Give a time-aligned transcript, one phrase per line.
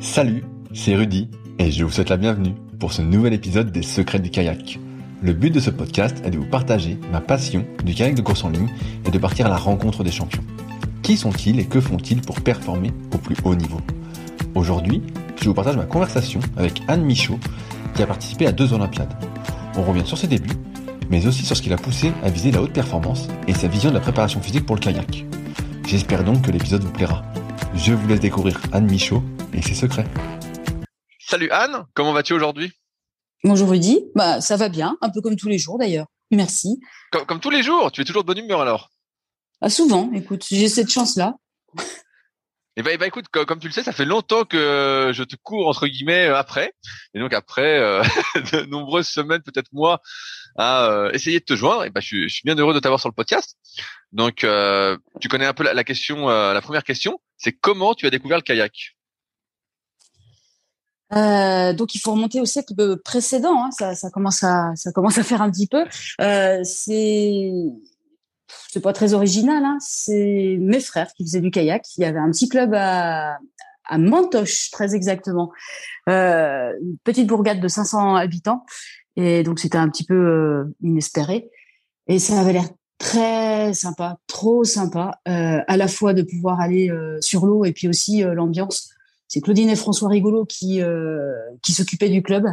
[0.00, 0.44] Salut,
[0.74, 4.28] c'est Rudy et je vous souhaite la bienvenue pour ce nouvel épisode des Secrets du
[4.28, 4.78] kayak.
[5.22, 8.44] Le but de ce podcast est de vous partager ma passion du kayak de course
[8.44, 8.68] en ligne
[9.06, 10.44] et de partir à la rencontre des champions.
[11.02, 13.80] Qui sont-ils et que font-ils pour performer au plus haut niveau?
[14.54, 15.02] Aujourd'hui,
[15.40, 17.40] je vous partage ma conversation avec Anne Michaud
[17.94, 19.14] qui a participé à deux Olympiades.
[19.78, 20.56] On revient sur ses débuts,
[21.10, 23.88] mais aussi sur ce qui l'a poussé à viser la haute performance et sa vision
[23.88, 25.24] de la préparation physique pour le kayak.
[25.86, 27.22] J'espère donc que l'épisode vous plaira.
[27.74, 29.22] Je vous laisse découvrir Anne Michaud
[29.56, 30.06] et ses secrets.
[31.18, 32.72] Salut Anne, comment vas-tu aujourd'hui?
[33.42, 36.06] Bonjour Rudy, bah ça va bien, un peu comme tous les jours d'ailleurs.
[36.30, 36.80] Merci.
[37.12, 38.90] comme, comme, tous les jours, tu es toujours de bonne humeur alors?
[39.60, 41.34] Ah, Souvent, écoute, j'ai cette chance-là.
[42.78, 45.34] Eh ben, eh ben, écoute, comme, tu le sais, ça fait longtemps que je te
[45.36, 46.74] cours entre guillemets euh, après,
[47.14, 48.02] et donc après euh,
[48.52, 50.02] de nombreuses semaines, peut-être mois,
[50.56, 51.84] à euh, essayer de te joindre.
[51.84, 53.56] Et ben, je, suis, je suis bien heureux de t'avoir sur le podcast.
[54.12, 57.94] Donc, euh, tu connais un peu la, la question, euh, la première question, c'est comment
[57.94, 58.95] tu as découvert le kayak?
[61.12, 62.74] Euh, donc il faut remonter au siècle
[63.04, 63.64] précédent.
[63.64, 63.70] Hein.
[63.70, 65.84] Ça, ça, commence à ça commence à faire un petit peu.
[66.20, 67.50] Euh, c'est
[68.68, 69.64] c'est pas très original.
[69.64, 69.78] Hein.
[69.80, 71.84] C'est mes frères qui faisaient du kayak.
[71.96, 73.38] Il y avait un petit club à
[73.86, 75.52] à Mantoche, très exactement,
[76.08, 78.64] euh, une petite bourgade de 500 habitants.
[79.16, 81.50] Et donc c'était un petit peu euh, inespéré.
[82.06, 82.68] Et ça avait l'air
[82.98, 86.90] très sympa, trop sympa, euh, à la fois de pouvoir aller
[87.20, 88.90] sur l'eau et puis aussi l'ambiance
[89.28, 91.32] c'est Claudine et François Rigolo qui euh,
[91.62, 92.46] qui s'occupaient du club.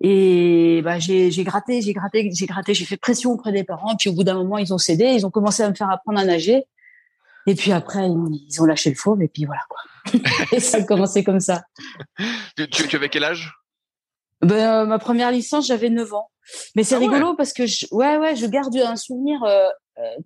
[0.00, 3.96] Et bah, j'ai gratté, j'ai gratté, j'ai gratté, j'ai fait pression auprès des parents.
[3.96, 6.20] Puis au bout d'un moment, ils ont cédé, ils ont commencé à me faire apprendre
[6.20, 6.64] à nager.
[7.46, 9.80] Et puis après, ils ont lâché le fauve et puis voilà quoi.
[10.52, 11.64] et ça a commencé comme ça.
[12.56, 13.52] Tu, tu, avais quel âge?
[14.40, 16.30] Ben, euh, ma première licence, j'avais 9 ans.
[16.76, 19.68] Mais c'est ah rigolo parce que je, ouais ouais, je garde un souvenir euh,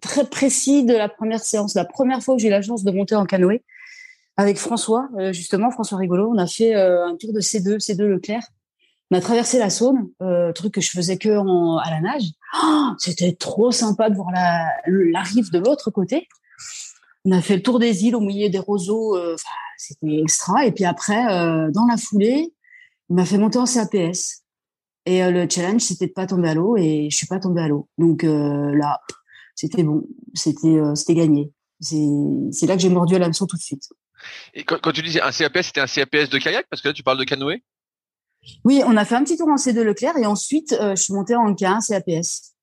[0.00, 2.92] très précis de la première séance, la première fois que j'ai eu la chance de
[2.92, 3.62] monter en canoë
[4.42, 8.02] avec François, euh, justement, François Rigolo, on a fait euh, un tour de C2, C2
[8.02, 8.42] Leclerc.
[9.10, 12.24] On a traversé la Saône, euh, truc que je faisais que à la nage.
[12.62, 16.28] Oh, c'était trop sympa de voir la, rive de l'autre côté.
[17.24, 19.16] On a fait le tour des îles au milieu des roseaux.
[19.76, 20.66] c'était extra.
[20.66, 21.24] Et puis après,
[21.70, 22.52] dans la foulée,
[23.10, 24.42] il m'a fait monter en CAPS.
[25.04, 26.76] Et le challenge, c'était de pas tomber à l'eau.
[26.76, 27.88] Et je suis pas tombée à l'eau.
[27.98, 29.00] Donc là,
[29.54, 30.04] c'était bon.
[30.34, 31.52] C'était c'était gagné.
[31.80, 33.88] C'est là que j'ai mordu à l'hameçon tout de suite.
[34.54, 37.02] Et quand, tu disais un CAPS, c'était un CAPS de kayak parce que là tu
[37.02, 37.62] parles de canoë?
[38.64, 41.14] Oui, on a fait un petit tour en C2 Leclerc et ensuite euh, je suis
[41.14, 42.54] montée en K1 CAPS.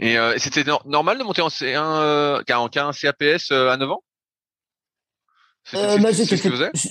[0.00, 4.02] Et euh, c'était normal de monter en C1 euh, en K1 CAPS à 9 ans?
[5.64, 6.88] C'était bah, ce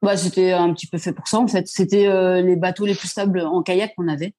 [0.00, 1.66] bah, c'était un petit peu fait pour ça en fait.
[1.66, 2.08] C'était
[2.42, 4.34] les bateaux les plus stables en kayak qu'on avait.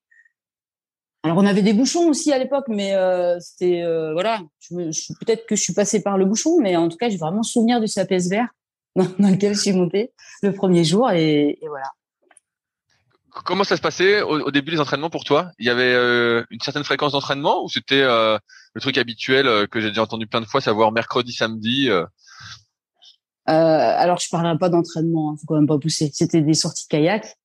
[1.25, 4.41] Alors on avait des bouchons aussi à l'époque, mais euh, c'était euh, voilà.
[4.69, 7.79] Peut-être que je suis passée par le bouchon, mais en tout cas j'ai vraiment souvenir
[7.79, 8.49] du CAPS vert
[8.97, 10.11] dans, lequel je suis montée
[10.41, 11.87] le premier jour et, voilà.
[13.45, 15.49] Comment ça se passait au, début des entraînements pour toi?
[15.57, 19.87] Il y avait euh, une certaine fréquence d'entraînement ou c'était le truc habituel que j'ai
[19.87, 21.89] déjà entendu plein de fois, savoir mercredi, samedi
[23.45, 26.11] Alors je parlerai pas d'entraînement, hein, faut quand même pas pousser.
[26.13, 27.37] C'était des sorties de kayak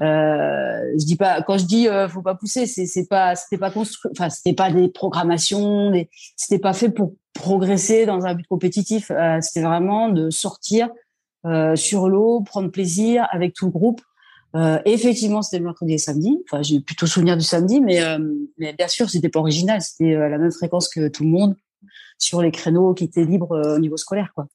[0.00, 3.58] euh, je dis pas quand je dis euh, faut pas pousser, c'est c'est pas c'était
[3.58, 8.34] pas construit, enfin c'était pas des programmations, des, c'était pas fait pour progresser dans un
[8.34, 9.10] but compétitif.
[9.10, 10.88] Euh, c'était vraiment de sortir
[11.44, 14.00] euh, sur l'eau, prendre plaisir avec tout le groupe.
[14.86, 16.38] Effectivement, c'était le mercredi et samedi.
[16.48, 18.00] Enfin, j'ai plutôt souvenir du samedi, mais,
[18.56, 19.82] mais bien sûr, c'était pas original.
[19.82, 21.56] C'était à la même fréquence que tout le monde
[22.16, 24.46] sur les créneaux qui étaient libres au niveau scolaire, quoi.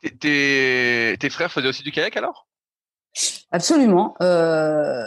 [0.00, 2.47] Tes, tes frères faisaient aussi du kayak alors?
[3.50, 4.14] Absolument.
[4.20, 5.04] Euh,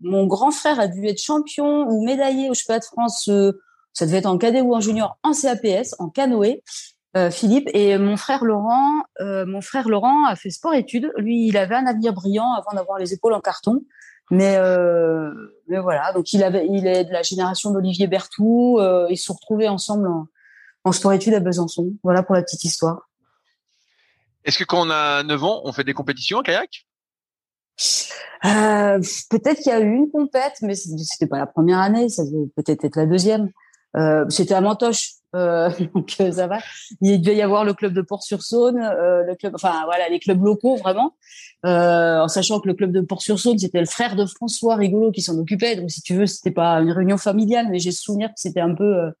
[0.00, 3.28] mon grand frère a dû être champion ou médaillé au championnat de France.
[3.28, 3.52] Euh,
[3.92, 6.62] ça devait être en cadet ou en junior, en CAPS, en canoë.
[7.14, 9.02] Euh, Philippe et mon frère Laurent.
[9.20, 11.12] Euh, mon frère Laurent a fait sport-études.
[11.18, 13.84] Lui, il avait un avenir brillant avant d'avoir les épaules en carton.
[14.30, 15.30] Mais, euh,
[15.68, 16.12] mais voilà.
[16.14, 19.08] Donc il avait, il est de la génération d'Olivier Berthoud.
[19.10, 20.26] Ils se sont retrouvés ensemble en,
[20.84, 21.92] en sport-études à Besançon.
[22.02, 23.10] Voilà pour la petite histoire.
[24.44, 26.86] Est-ce que quand on a 9 ans, on fait des compétitions en kayak?
[28.44, 29.00] Euh,
[29.30, 32.48] Peut-être qu'il y a eu une compète, mais c'était pas la première année, ça devait
[32.56, 33.50] peut-être être la deuxième.
[33.96, 36.58] Euh, c'était à Mantoche, euh, donc ça va.
[37.00, 40.76] Il devait y avoir le club de Port-sur-Saône, le club, enfin voilà, les clubs locaux
[40.76, 41.14] vraiment.
[41.64, 45.38] En sachant que le club de Port-sur-Saône, c'était le frère de François Rigolo qui s'en
[45.38, 45.76] occupait.
[45.76, 48.74] Donc si tu veux, c'était pas une réunion familiale, mais j'ai souvenir que c'était un
[48.74, 49.12] peu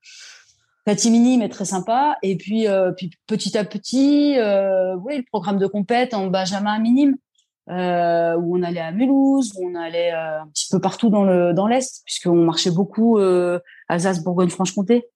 [0.84, 2.16] catimini mais très sympa.
[2.22, 2.66] Et puis,
[2.96, 4.36] puis petit à petit,
[5.04, 7.16] oui, le programme de compète en Benjamin minime
[7.68, 11.24] euh, où on allait à Mulhouse, où on allait euh, un petit peu partout dans
[11.24, 15.06] le dans l'est, puisqu'on marchait beaucoup euh, Alsace, Bourgogne-Franche-Comté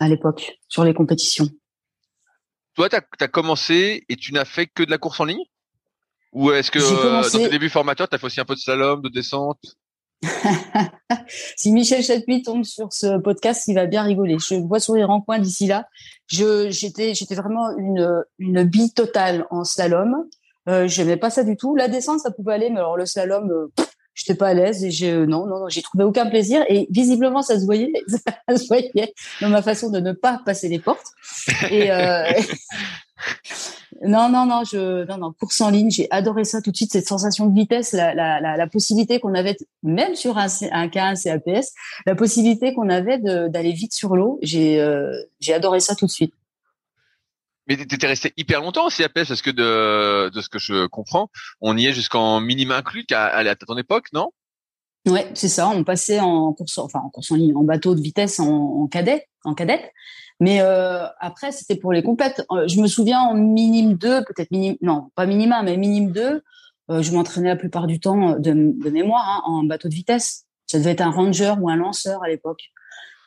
[0.00, 1.48] à l'époque sur les compétitions.
[2.74, 5.44] Toi, tu as, commencé et tu n'as fait que de la course en ligne?
[6.32, 8.60] Ou est-ce que euh, dans tes débuts formateurs, tu as fait aussi un peu de
[8.60, 9.60] slalom, de descente?
[11.56, 14.36] Si Michel Chapuis tombe sur ce podcast, il va bien rigoler.
[14.38, 15.86] Je vois sourire en coin d'ici là.
[16.28, 20.28] J'étais vraiment une, une bille totale en slalom.
[20.68, 21.74] Euh, j'aimais pas ça du tout.
[21.74, 24.90] La descente, ça pouvait aller, mais alors le slalom, euh, j'étais pas à l'aise et
[24.90, 26.64] j'ai euh, non, non, non, j'ai trouvé aucun plaisir.
[26.68, 27.92] Et visiblement, ça se voyait,
[28.48, 31.06] ça se voyait dans ma façon de ne pas passer les portes.
[31.70, 32.24] Et euh,
[34.02, 36.92] non, non, non, je, non, non, course en ligne, j'ai adoré ça tout de suite,
[36.92, 40.86] cette sensation de vitesse, la, la, la, la possibilité qu'on avait, même sur un, un
[40.88, 41.72] K1 CAPS,
[42.06, 44.38] la possibilité qu'on avait d'aller vite sur l'eau.
[44.42, 46.34] J'ai, euh, j'ai adoré ça tout de suite.
[47.68, 51.30] Mais t'étais resté hyper longtemps au CAPS parce que de, ce que je comprends,
[51.60, 54.30] on y est jusqu'en minima inclus à, à ton époque, non?
[55.06, 55.68] Ouais, c'est ça.
[55.68, 59.26] On passait en course, enfin en course en ligne, en bateau de vitesse, en, cadet,
[59.44, 59.92] en cadette.
[60.40, 62.44] Mais euh, après, c'était pour les compètes.
[62.52, 66.42] Euh, je me souviens en minime 2, peut-être minime, non, pas minima, mais minime 2,
[66.90, 70.46] euh, je m'entraînais la plupart du temps de, de mémoire hein, en bateau de vitesse.
[70.66, 72.70] Ça devait être un ranger ou un lanceur à l'époque.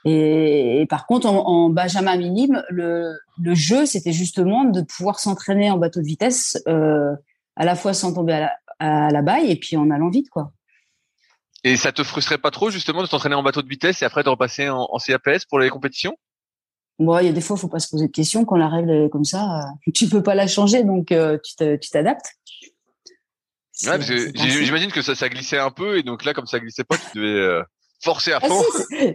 [0.05, 5.77] Et, par contre, en, Benjamin minime, le, le jeu, c'était justement de pouvoir s'entraîner en
[5.77, 7.15] bateau de vitesse, euh,
[7.55, 10.29] à la fois sans tomber à la, à la baille et puis en allant vite,
[10.29, 10.51] quoi.
[11.63, 14.23] Et ça te frustrait pas trop justement de t'entraîner en bateau de vitesse et après
[14.23, 16.15] de repasser en, en CAPS pour les compétitions?
[16.99, 18.91] Bon, il y a des fois, faut pas se poser de questions quand la règle
[18.91, 19.59] est comme ça.
[19.59, 22.27] Euh, tu peux pas la changer, donc euh, tu t'adaptes.
[23.83, 26.59] Ouais, parce que j'imagine que ça, ça glissait un peu et donc là, comme ça
[26.59, 27.63] glissait pas, tu devais euh,
[28.01, 28.63] forcer à ah, fond.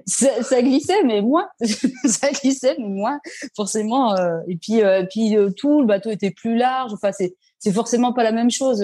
[0.06, 1.48] ça, ça, glissait, mais moins.
[2.04, 3.20] ça glissait, mais moins,
[3.54, 4.16] forcément.
[4.16, 6.92] Euh, et puis, euh, puis euh, tout, le bateau était plus large.
[6.92, 8.82] Enfin, c'est c'est forcément pas la même chose.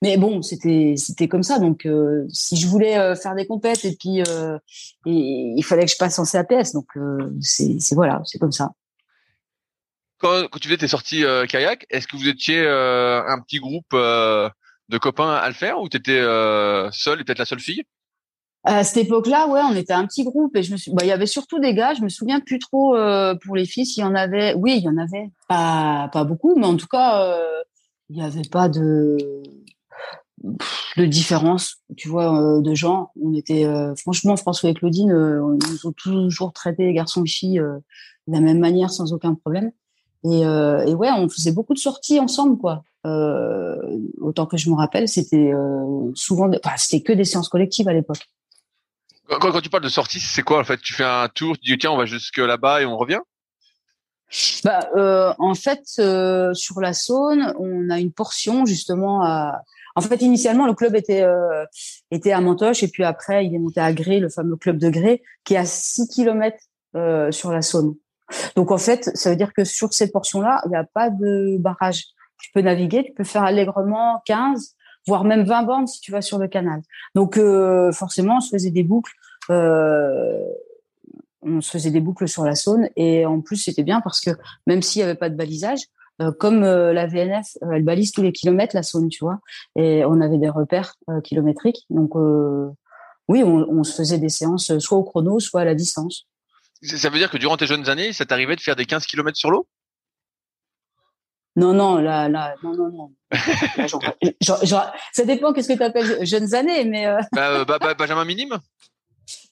[0.00, 1.58] mais bon, c'était c'était comme ça.
[1.58, 1.86] Donc,
[2.30, 4.24] si je voulais faire des compètes et puis et,
[5.04, 6.72] il fallait que je passe en CAPS.
[6.72, 6.86] Donc,
[7.42, 8.70] c'est c'est voilà, c'est comme ça.
[10.16, 14.98] Quand, quand tu faisais tes sorties kayak, est-ce que vous étiez un petit groupe de
[14.98, 16.22] copains à le faire ou tu étais
[16.92, 17.84] seule et peut-être la seule fille?
[18.64, 21.08] À cette époque-là, ouais, on était un petit groupe et je me suis, bah, il
[21.08, 21.94] y avait surtout des gars.
[21.94, 24.54] Je me souviens plus trop euh, pour les filles s'il y en avait.
[24.54, 27.62] Oui, il y en avait pas, pas beaucoup, mais en tout cas, euh,
[28.08, 29.42] il n'y avait pas de
[30.96, 33.12] de différence, tu vois, euh, de genre.
[33.20, 38.32] On était, franchement, François et Claudine, nous ont toujours traité les garçons et filles de
[38.32, 39.72] la même manière, sans aucun problème.
[40.24, 42.84] Et, et ouais, on faisait beaucoup de sorties ensemble, quoi.
[44.20, 45.52] autant que je me rappelle, c'était
[46.14, 48.28] souvent, enfin, c'était que des séances collectives à l'époque.
[49.28, 50.80] Quand, tu parles de sortie, c'est quoi en fait?
[50.80, 53.20] Tu fais un tour, tu dis tiens, on va jusque là-bas et on revient?
[54.64, 59.62] Bah, euh, en fait, euh, sur la Saône, on a une portion justement à.
[59.94, 61.64] En fait, initialement, le club était euh,
[62.10, 64.88] était à Mantoche et puis après, il est monté à Gré, le fameux club de
[64.88, 66.64] Gré, qui est à 6 kilomètres
[66.96, 67.94] euh, sur la Saône.
[68.56, 71.58] Donc en fait, ça veut dire que sur cette portion-là, il n'y a pas de
[71.58, 72.04] barrage.
[72.40, 74.74] Tu peux naviguer, tu peux faire allègrement 15,
[75.06, 76.82] voire même 20 bornes si tu vas sur le canal.
[77.14, 79.12] Donc euh, forcément, on se faisait des boucles.
[79.50, 80.38] Euh,
[81.42, 84.30] on faisait des boucles sur la Saône et en plus c'était bien parce que
[84.68, 85.80] même s'il y avait pas de balisage,
[86.20, 89.40] euh, comme la VNF, elle balise tous les kilomètres la Saône, tu vois,
[89.74, 90.94] et on avait des repères
[91.24, 91.84] kilométriques.
[91.90, 92.14] Donc
[93.28, 96.28] oui, on, on, se faisait des séances soit au chrono, soit à la distance.
[96.82, 99.38] Ça veut dire que durant tes jeunes années, ça t'arrivait de faire des 15 kilomètres
[99.38, 99.66] sur l'eau?
[101.54, 103.12] Non, non, là, là, non, non, non.
[105.12, 107.06] ça dépend qu'est-ce que tu appelles jeunes années, mais.
[107.06, 107.20] Euh...
[107.32, 108.58] Bah, bah, bah, Benjamin minime?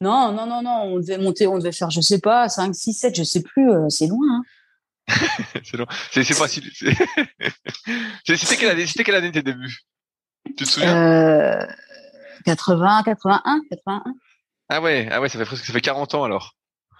[0.00, 0.82] Non, non, non, non.
[0.84, 3.70] On devait monter, on devait faire, je sais pas, 5, 6, 7, je sais plus.
[3.70, 4.26] Euh, c'est loin.
[4.30, 4.42] Hein.
[5.64, 5.86] c'est loin.
[6.10, 6.70] C'est facile.
[8.26, 9.80] C'était quelle année, c'était quelle année tes débuts?
[10.46, 10.96] Tu te souviens?
[10.96, 11.66] Euh,
[12.46, 14.14] 80, 81, 81.
[14.70, 16.54] Ah ouais, ah ouais, ça fait presque, ça fait 40 ans alors.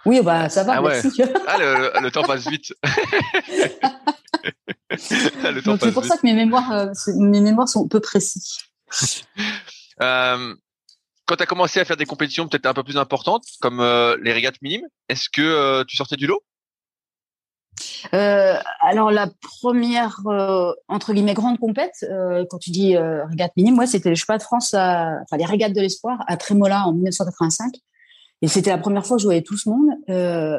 [0.05, 0.77] Oui, bah ça va.
[0.77, 1.01] Ah, ouais.
[1.47, 2.73] ah le, le, temps passe vite.
[4.97, 8.57] c'est pour ça que mes mémoires, euh, mes mémoires sont peu précis.
[10.01, 10.55] euh,
[11.25, 14.17] quand tu as commencé à faire des compétitions peut-être un peu plus importantes, comme euh,
[14.21, 16.41] les régates minimes, est-ce que euh, tu sortais du lot?
[18.11, 19.27] Alors la
[19.59, 20.19] première
[20.87, 22.05] entre guillemets grande compète,
[22.49, 25.81] quand tu dis régate minime, moi c'était le cheval de France, enfin les régates de
[25.81, 27.73] l'espoir à Trémola en 1985.
[28.41, 30.57] Et c'était la première fois que je voyais tout ce monde, euh,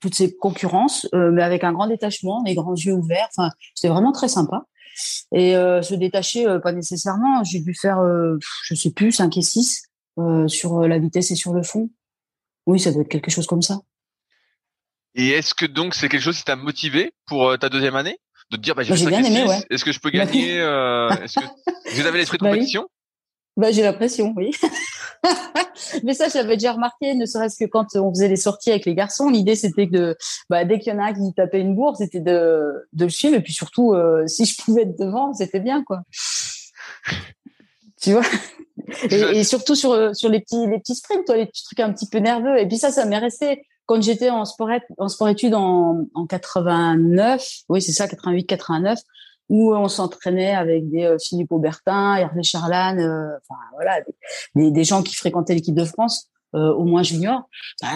[0.00, 3.28] toutes ces concurrences, euh, mais avec un grand détachement, les grands yeux ouverts.
[3.36, 4.64] Enfin, c'était vraiment très sympa.
[5.32, 7.44] Et euh, se détacher, euh, pas nécessairement.
[7.44, 9.82] J'ai dû faire, euh, je sais plus, 5 et 6
[10.18, 11.90] euh, sur la vitesse et sur le fond.
[12.66, 13.78] Oui, ça doit être quelque chose comme ça.
[15.14, 18.18] Et est-ce que donc c'est quelque chose qui t'a motivé pour ta deuxième année?
[18.50, 19.60] De te dire bah, j'ai bah, bien aimé, ouais.
[19.70, 20.54] Est-ce que je peux gagner
[21.22, 22.88] Est-ce que vous avez l'esprit de bah compétition?
[23.56, 24.52] Bah, j'ai l'impression, oui.
[26.02, 28.94] Mais ça, j'avais déjà remarqué, ne serait-ce que quand on faisait les sorties avec les
[28.94, 30.16] garçons, l'idée c'était que
[30.48, 33.10] bah, dès qu'il y en a un qui tapait une bourre, c'était de, de le
[33.10, 33.36] suivre.
[33.36, 36.02] Et puis surtout, euh, si je pouvais être devant, c'était bien, quoi.
[38.00, 38.22] tu vois?
[39.10, 42.08] Et, surtout sur, sur les petits, les petits sprints, toi, les petits trucs un petit
[42.08, 42.58] peu nerveux.
[42.58, 46.26] Et puis ça, ça m'est resté quand j'étais en sport, en sport études en, en
[46.26, 47.46] 89.
[47.68, 48.98] Oui, c'est ça, 88, 89
[49.50, 54.00] où on s'entraînait avec des euh, Philippe Aubertin, Hervé Charlan, euh, enfin voilà,
[54.54, 57.42] des, gens qui fréquentaient l'équipe de France, euh, au moins junior.
[57.82, 57.88] Bah,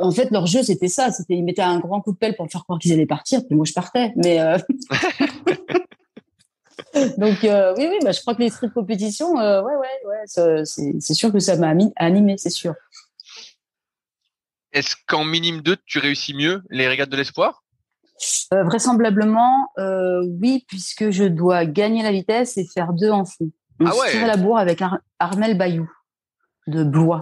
[0.00, 2.46] en fait, leur jeu c'était ça, c'était ils mettaient un grand coup de pelle pour
[2.46, 4.12] me faire croire qu'ils allaient partir, puis moi je partais.
[4.16, 4.38] Mais
[7.18, 9.76] donc oui, oui, bah, je crois que l'esprit de compétition, ouais, ouais,
[10.06, 10.24] ouais,
[10.64, 12.74] c'est sûr que ça m'a animé, c'est sûr.
[14.72, 17.61] Est-ce qu'en minime 2, tu réussis mieux les régates de l'espoir?
[18.52, 23.50] Euh, vraisemblablement, euh, oui, puisque je dois gagner la vitesse et faire deux en fond.
[23.80, 24.26] On ah ouais.
[24.26, 24.80] la bourre avec
[25.18, 25.90] Armel Bayou
[26.66, 27.18] de Blois.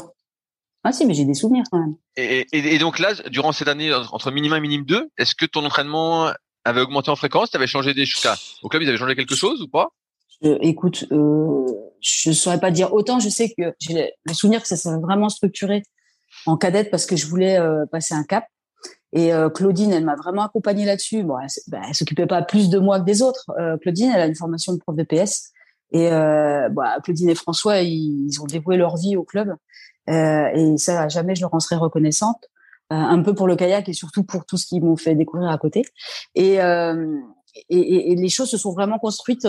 [0.84, 1.94] Ah si, mais j'ai des souvenirs quand même.
[2.16, 6.30] Et, donc là, durant cette année, entre minimum et minimum 2, est-ce que ton entraînement
[6.64, 7.50] avait augmenté en fréquence?
[7.50, 9.88] Tu avais changé des choses Au club, ils avaient changé quelque chose ou pas?
[10.42, 11.66] Écoute, euh,
[12.00, 12.94] je saurais pas dire.
[12.94, 15.82] Autant je sais que j'ai le souvenir que ça s'est vraiment structuré
[16.46, 18.44] en cadette parce que je voulais euh, passer un cap.
[19.12, 21.22] Et euh, Claudine, elle m'a vraiment accompagnée là-dessus.
[21.22, 21.48] Bon, elle,
[21.88, 23.50] elle s'occupait pas plus de moi que des autres.
[23.58, 25.50] Euh, Claudine, elle a une formation de prof de PS.
[25.92, 29.54] Et euh, bah, Claudine et François, ils, ont dévoué leur vie au club.
[30.08, 32.48] Euh, et ça, jamais je leur en serai reconnaissante.
[32.90, 35.58] un peu pour le kayak et surtout pour tout ce qu'ils m'ont fait découvrir à
[35.58, 35.84] côté.
[36.34, 36.58] Et,
[37.68, 39.46] et, et, les choses se sont vraiment construites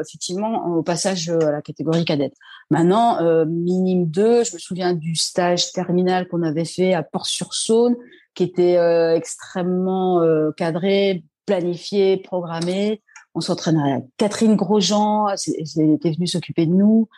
[0.00, 2.34] effectivement au passage à la catégorie cadette.
[2.70, 7.96] Maintenant, minime 2, je me souviens du stage terminal qu'on avait fait à Port-sur-Saône
[8.34, 13.02] qui était euh, extrêmement euh, cadré, planifié, programmé.
[13.34, 14.04] On s'entraînait.
[14.18, 17.08] Catherine Grosjean, elle était venue s'occuper de nous.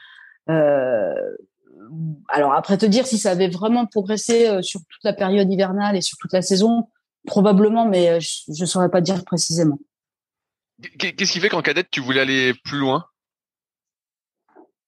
[0.49, 1.15] Euh,
[2.29, 6.01] alors après te dire si ça avait vraiment progressé sur toute la période hivernale et
[6.01, 6.89] sur toute la saison,
[7.27, 9.79] probablement, mais je ne saurais pas dire précisément.
[10.99, 13.07] Qu'est-ce qui fait qu'en cadette tu voulais aller plus loin?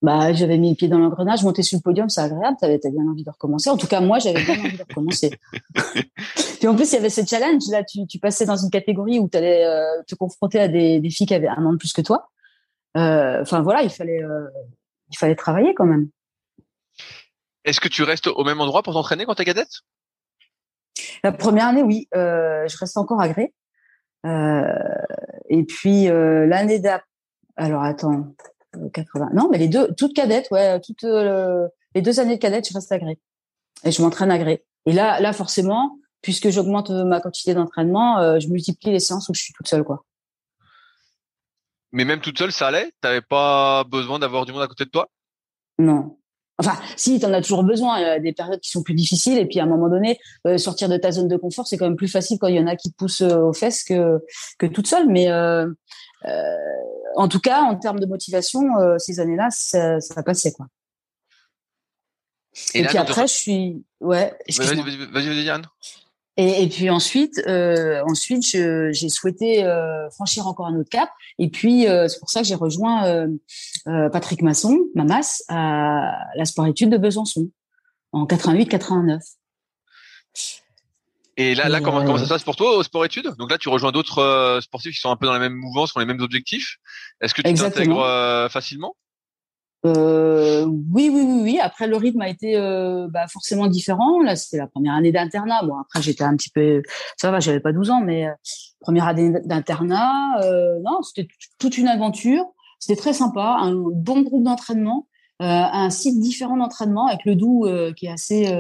[0.03, 2.91] Bah, j'avais mis le pied dans l'engrenage, monter sur le podium, c'est agréable, t'avais as
[2.91, 3.71] bien envie de recommencer.
[3.71, 5.31] En tout cas, moi, j'avais bien envie de recommencer.
[6.59, 7.63] Puis en plus, il y avait ce challenge.
[7.71, 11.01] Là, tu, tu passais dans une catégorie où tu allais euh, te confronter à des,
[11.01, 12.29] des, filles qui avaient un an de plus que toi.
[12.97, 14.47] Euh, enfin, voilà, il fallait, euh,
[15.11, 16.09] il fallait travailler quand même.
[17.65, 19.81] Est-ce que tu restes au même endroit pour t'entraîner quand t'es cadette?
[21.25, 22.07] La première année, oui.
[22.13, 23.53] je reste encore à Gré.
[25.49, 27.07] Et puis, l'année d'après...
[27.57, 28.35] Alors, attends
[28.93, 29.31] 80.
[29.35, 32.75] Non, mais les deux, toutes cadettes, ouais, toutes euh, les deux années de cadette, je
[32.75, 33.19] reste à Gré
[33.85, 34.65] et je m'entraîne à Gré.
[34.87, 39.35] Et là, là forcément, puisque j'augmente ma quantité d'entraînement, euh, je multiplie les séances où
[39.35, 40.05] je suis toute seule, quoi.
[41.93, 42.93] Mais même toute seule, ça allait?
[43.01, 45.09] T'avais pas besoin d'avoir du monde à côté de toi?
[45.79, 46.19] Non.
[46.59, 47.99] Enfin, si, tu en as toujours besoin.
[47.99, 49.39] Il y a des périodes qui sont plus difficiles.
[49.39, 51.85] Et puis, à un moment donné, euh, sortir de ta zone de confort, c'est quand
[51.85, 54.19] même plus facile quand il y en a qui poussent aux fesses que,
[54.59, 55.09] que toute seule.
[55.09, 55.31] Mais
[56.25, 56.41] euh,
[57.15, 60.67] en tout cas, en termes de motivation, euh, ces années-là, ça, ça passé quoi.
[62.73, 64.33] Et, puis après, je suis, ouais.
[64.49, 65.63] Vas-y, vas-y, Yann.
[66.39, 71.09] Et, et, puis ensuite, euh, ensuite, j'ai souhaité euh, franchir encore un autre cap.
[71.39, 76.45] Et puis, euh, c'est pour ça que j'ai rejoint euh, Patrick Masson, Mamas, à la
[76.45, 77.51] sport études de Besançon
[78.13, 79.21] en 88-89.
[81.39, 83.69] Et là, là, comment, comment ça se passe pour toi au sport-études Donc là, tu
[83.69, 86.21] rejoins d'autres sportifs qui sont un peu dans la même mouvance, qui ont les mêmes
[86.21, 86.77] objectifs.
[87.21, 88.95] Est-ce que tu t'intègres facilement?
[89.87, 91.56] Euh, oui, oui, oui, oui.
[91.67, 94.23] Après, le rythme a été euh, bah, forcément différent.
[94.23, 95.63] Là, c'était la première année d'internat.
[95.65, 96.83] Bon, après, j'étais un petit peu,
[97.17, 98.33] ça va, j'avais pas 12 ans, mais euh,
[98.81, 101.27] première année d'internat, euh, non, c'était
[101.59, 102.45] toute une aventure.
[102.79, 105.09] C'était très sympa, un bon groupe d'entraînement,
[105.41, 108.55] un site différent d'entraînement avec le doux qui est assez.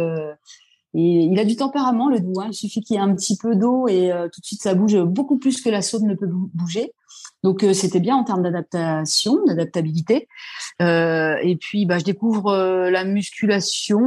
[0.97, 2.41] Et il a du tempérament, le doux.
[2.41, 2.49] Hein.
[2.49, 4.99] Il suffit qu'il y ait un petit peu d'eau et tout de suite ça bouge
[5.03, 6.93] beaucoup plus que la saude ne peut bouger.
[7.43, 10.29] Donc euh, c'était bien en termes d'adaptation, d'adaptabilité.
[10.83, 14.00] Euh, et puis bah, je découvre euh, la musculation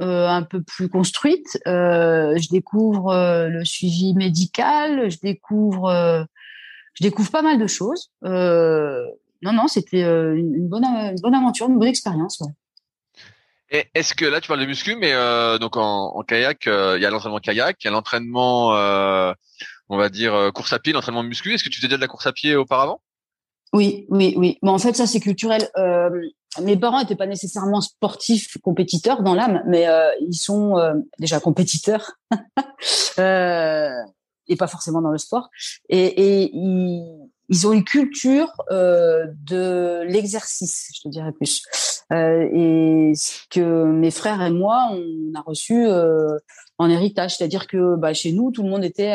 [0.00, 1.58] un peu plus construite.
[1.64, 3.14] je découvre
[3.48, 5.08] le suivi médical.
[5.08, 6.26] Je découvre,
[6.94, 8.10] je découvre pas mal de choses.
[8.22, 12.42] non non, c'était une, bonne une bonne aventure, une bonne expérience.
[12.42, 12.44] Et
[13.70, 15.12] est-ce que là tu parles de muscu, mais
[15.58, 18.72] donc en, en kayak, il y a l'entraînement kayak, il y a l'entraînement
[19.88, 21.54] on va dire euh, course à pied, l'entraînement muscu.
[21.54, 23.00] Est-ce que tu faisais déjà de la course à pied auparavant?
[23.72, 24.58] Oui, oui, oui.
[24.62, 25.68] Bon, en fait, ça c'est culturel.
[25.76, 26.10] Euh,
[26.62, 30.76] mes parents n'étaient pas nécessairement sportifs, compétiteurs dans l'âme, mais euh, ils sont
[31.18, 32.12] déjà compétiteurs
[33.18, 35.48] et pas forcément dans le sport.
[35.88, 41.62] Et, ils, ont une culture de l'exercice, je te dirais plus.
[42.10, 45.86] Et ce que mes frères et moi, on a reçu
[46.78, 49.14] en héritage, c'est-à-dire que bah, chez nous, tout le monde était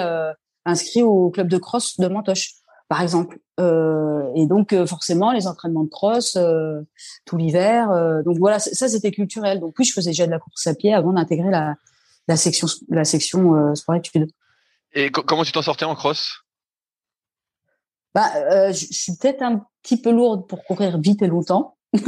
[0.65, 2.53] inscrit au club de cross de Mantoche,
[2.87, 3.39] par exemple.
[3.59, 6.79] Euh, et donc euh, forcément les entraînements de cross euh,
[7.25, 7.89] tout l'hiver.
[8.23, 9.59] donc voilà, ça c'était culturel.
[9.59, 11.75] Donc puis je faisais déjà de la course à pied avant d'intégrer la,
[12.27, 14.31] la section la section sport études.
[14.93, 16.41] Et comment tu t'en sortais en cross?
[18.15, 21.77] Bah, je suis peut-être un petit peu lourde pour courir vite et longtemps.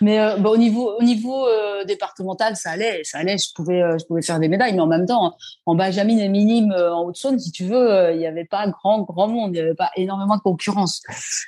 [0.00, 3.36] mais euh, bah, au niveau, au niveau euh, départemental, ça allait, ça allait.
[3.36, 5.36] Je pouvais, euh, je pouvais faire des médailles, mais en même temps,
[5.66, 9.28] en Benjamin et minime en Haute-Saône, si tu veux, il n'y avait pas grand, grand
[9.28, 11.02] monde, il n'y avait pas énormément de concurrence.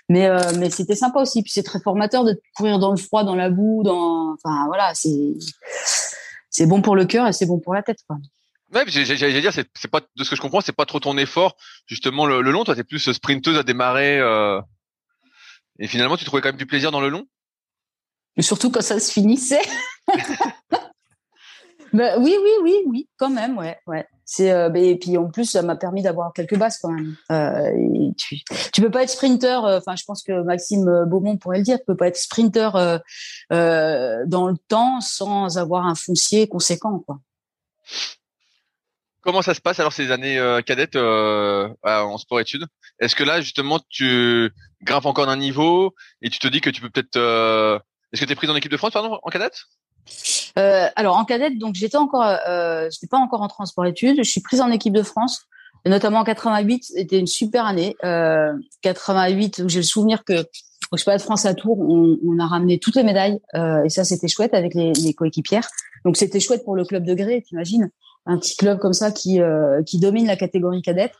[0.08, 0.28] Mais,
[0.58, 1.42] mais c'était sympa aussi.
[1.42, 4.92] Puis c'est très formateur de courir dans le froid, dans la boue, dans, enfin voilà,
[4.94, 5.34] c'est,
[6.50, 8.18] c'est bon pour le cœur et c'est bon pour la tête, quoi.
[8.74, 11.56] Ouais, j'allais dire, c'est pas de ce que je comprends, c'est pas trop ton effort.
[11.86, 14.18] Justement, le, long, toi, t'es plus sprinteuse à démarrer.
[15.78, 17.26] Et finalement, tu trouvais quand même du plaisir dans le long?
[18.40, 19.62] Surtout quand ça se finissait.
[21.92, 24.06] bah, oui, oui, oui, oui, quand même, ouais, ouais.
[24.24, 27.16] C'est euh, et puis en plus, ça m'a permis d'avoir quelques bases quand même.
[27.30, 27.70] Euh,
[28.16, 28.38] tu,
[28.72, 29.64] tu peux pas être sprinter.
[29.64, 31.78] Euh, enfin, je pense que Maxime Beaumont pourrait le dire.
[31.78, 32.98] Tu peux pas être sprinter euh,
[33.52, 37.18] euh, dans le temps sans avoir un foncier conséquent, quoi.
[39.20, 42.66] Comment ça se passe alors ces années cadettes en sport-études?
[42.98, 44.50] Est-ce que là justement tu
[44.82, 47.80] grimpes encore d'un niveau et tu te dis que tu peux peut-être
[48.12, 49.62] est-ce que tu es prise en équipe de France, pardon, en cadette?
[50.58, 54.16] Euh, Alors en cadette, donc j'étais encore, euh, je n'étais pas encore en transport études.
[54.18, 55.46] Je suis prise en équipe de France,
[55.86, 56.84] notamment en 88.
[56.84, 57.96] C'était une super année.
[58.04, 60.44] Euh, 88, où j'ai le souvenir que
[60.92, 64.04] au Championnat de France à Tours, on, a ramené toutes les médailles euh, et ça
[64.04, 65.66] c'était chouette avec les, coéquipières.
[66.04, 67.90] Donc c'était chouette pour le club de Gré, t'imagines?
[68.26, 71.14] Un petit club comme ça qui euh, qui domine la catégorie cadette.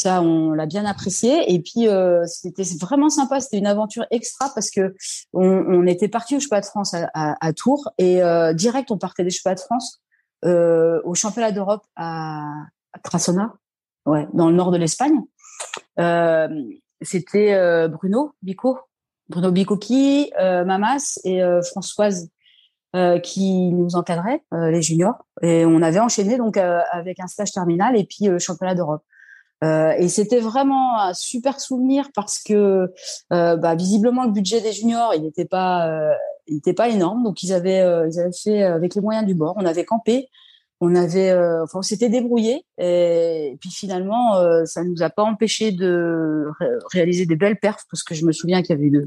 [0.00, 1.52] Ça, on l'a bien apprécié.
[1.52, 3.40] Et puis, euh, c'était vraiment sympa.
[3.40, 4.94] C'était une aventure extra parce que
[5.32, 9.30] on, était parti au Championnat de France à, Tours et euh, direct, on partait des
[9.30, 10.00] Championnats de France
[10.44, 12.44] euh, au Championnat d'Europe à,
[12.92, 13.54] à Trasona,
[14.06, 15.20] ouais, dans le nord de l'Espagne.
[17.02, 18.78] C'était Bruno Bico,
[19.28, 21.40] Bruno Bicocchi, Mamas et
[21.72, 22.30] Françoise
[23.24, 25.26] qui nous encadraient, les juniors.
[25.42, 29.02] Et on avait enchaîné donc avec un stage terminal et puis championnat d'Europe.
[29.64, 32.92] Euh, et c'était vraiment un super souvenir parce que
[33.32, 36.14] euh, bah, visiblement le budget des juniors il n'était pas euh,
[36.46, 39.34] il n'était pas énorme donc ils avaient euh, ils avaient fait avec les moyens du
[39.34, 40.28] bord on avait campé
[40.80, 46.44] on avait enfin on s'était débrouillé et, puis finalement ça nous a pas empêché de
[46.92, 49.04] réaliser des belles perfs parce que je me souviens qu'il y avait de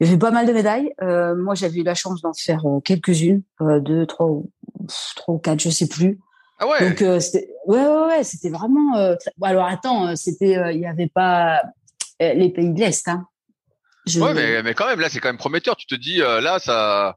[0.00, 0.92] il y avait pas mal de médailles.
[1.00, 4.42] moi, j'avais eu la chance d'en faire quelques-unes, deux, trois,
[5.16, 6.18] trois ou quatre, je sais plus.
[6.60, 6.90] Ah ouais.
[6.90, 8.96] Donc euh, c'était ouais ouais, ouais c'était vraiment.
[8.96, 11.62] Euh, alors attends, euh, c'était il n'y avait pas
[12.20, 13.08] les pays de l'est.
[13.08, 13.26] Hein.
[14.06, 14.20] Je...
[14.20, 15.76] Ouais, mais, mais quand même là c'est quand même prometteur.
[15.76, 17.16] Tu te dis là ça,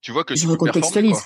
[0.00, 1.22] tu vois que je tu recontextualise.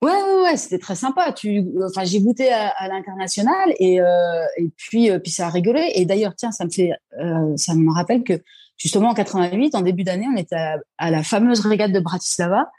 [0.00, 1.32] Ouais, ouais, ouais, c'était très sympa.
[1.32, 5.90] Tu, enfin, j'ai goûté à, à l'international et euh, et puis puis ça a rigolé.
[5.94, 8.40] Et d'ailleurs, tiens, ça me fait, euh, ça me rappelle que
[8.76, 12.70] justement en 88, en début d'année, on était à, à, la fameuse régate de Bratislava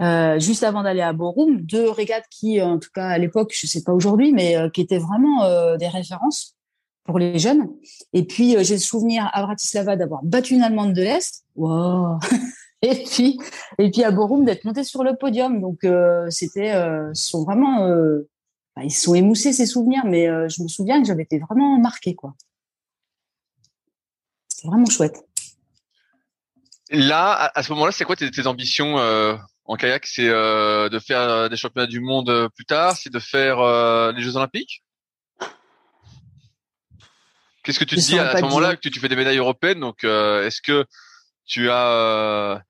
[0.00, 3.66] euh, juste avant d'aller à Borum, deux régates qui, en tout cas à l'époque, je
[3.66, 6.56] sais pas aujourd'hui, mais euh, qui étaient vraiment euh, des références
[7.04, 7.68] pour les jeunes.
[8.14, 11.44] Et puis j'ai le souvenir à Bratislava d'avoir battu une Allemande de l'Est.
[11.54, 12.18] Wow.
[12.82, 13.38] et puis
[13.78, 15.60] et puis à Borum d'être monté sur le podium.
[15.60, 15.86] Donc
[16.30, 16.72] c'était
[17.14, 17.88] sont vraiment
[18.82, 22.34] ils sont émoussés ces souvenirs, mais je me souviens que j'avais été vraiment marquée, quoi.
[24.48, 25.24] C'était vraiment chouette.
[26.90, 28.96] Là, à, ce moment-là, c'est quoi tes, ambitions
[29.64, 33.58] en kayak C'est de faire des championnats du monde plus tard C'est de faire
[34.12, 34.82] les Jeux Olympiques?
[37.62, 39.80] Qu'est-ce que tu te dis à ce moment-là que tu, fais des médailles européennes?
[39.80, 40.86] Donc, est-ce que
[41.46, 42.62] tu as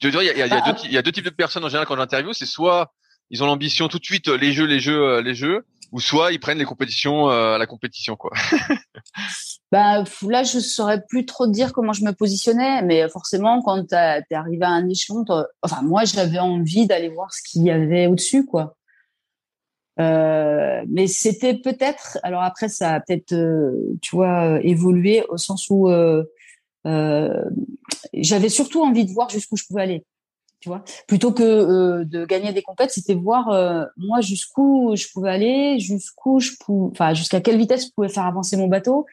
[0.00, 2.32] il y a, deux, il y a deux types de personnes en général quand j'interviewe.
[2.32, 2.92] C'est soit
[3.30, 6.40] ils ont l'ambition tout de suite les jeux, les jeux, les jeux, ou soit ils
[6.40, 8.30] prennent les compétitions à la compétition, quoi.
[9.72, 13.94] bah là, je saurais plus trop dire comment je me positionnais, mais forcément, quand tu
[13.94, 15.24] es arrivé à un échelon,
[15.62, 18.76] enfin moi, j'avais envie d'aller voir ce qu'il y avait au-dessus, quoi.
[20.00, 23.34] Euh, mais c'était peut-être, alors après ça a peut-être,
[24.00, 26.22] tu vois, évolué au sens où euh,
[26.86, 27.44] euh,
[28.14, 30.04] j'avais surtout envie de voir jusqu'où je pouvais aller.
[31.06, 35.78] Plutôt que euh, de gagner des compètes, c'était voir euh, moi jusqu'où je pouvais aller,
[35.78, 39.06] jusqu'où je pouvais, enfin jusqu'à quelle vitesse je pouvais faire avancer mon bateau,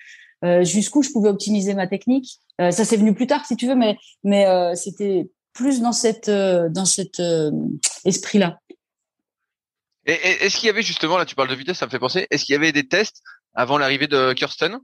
[0.61, 2.39] jusqu'où je pouvais optimiser ma technique.
[2.59, 6.85] ça c'est venu plus tard si tu veux, mais mais c'était plus dans cette dans
[6.85, 7.21] cet
[8.05, 8.59] esprit là.
[10.05, 12.27] Et, est-ce qu'il y avait justement là, tu parles de vitesse, ça me fait penser.
[12.29, 13.21] Est-ce qu'il y avait des tests
[13.53, 14.79] avant l'arrivée de Kirsten?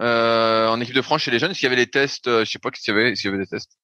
[0.00, 2.44] Euh, en équipe de France chez les jeunes Est-ce qu'il y avait des tests euh,
[2.44, 3.78] Je sais pas s'il y avait, y avait des tests?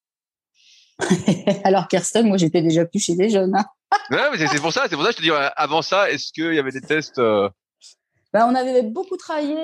[1.65, 3.55] Alors Kirsten, moi j'étais déjà plus chez les jeunes.
[3.57, 3.65] Hein.
[4.11, 6.33] ouais, mais c'est pour ça, c'est pour ça que je te dis avant ça, est-ce
[6.33, 7.49] qu'il y avait des tests euh?
[8.33, 9.55] ben, on avait beaucoup travaillé.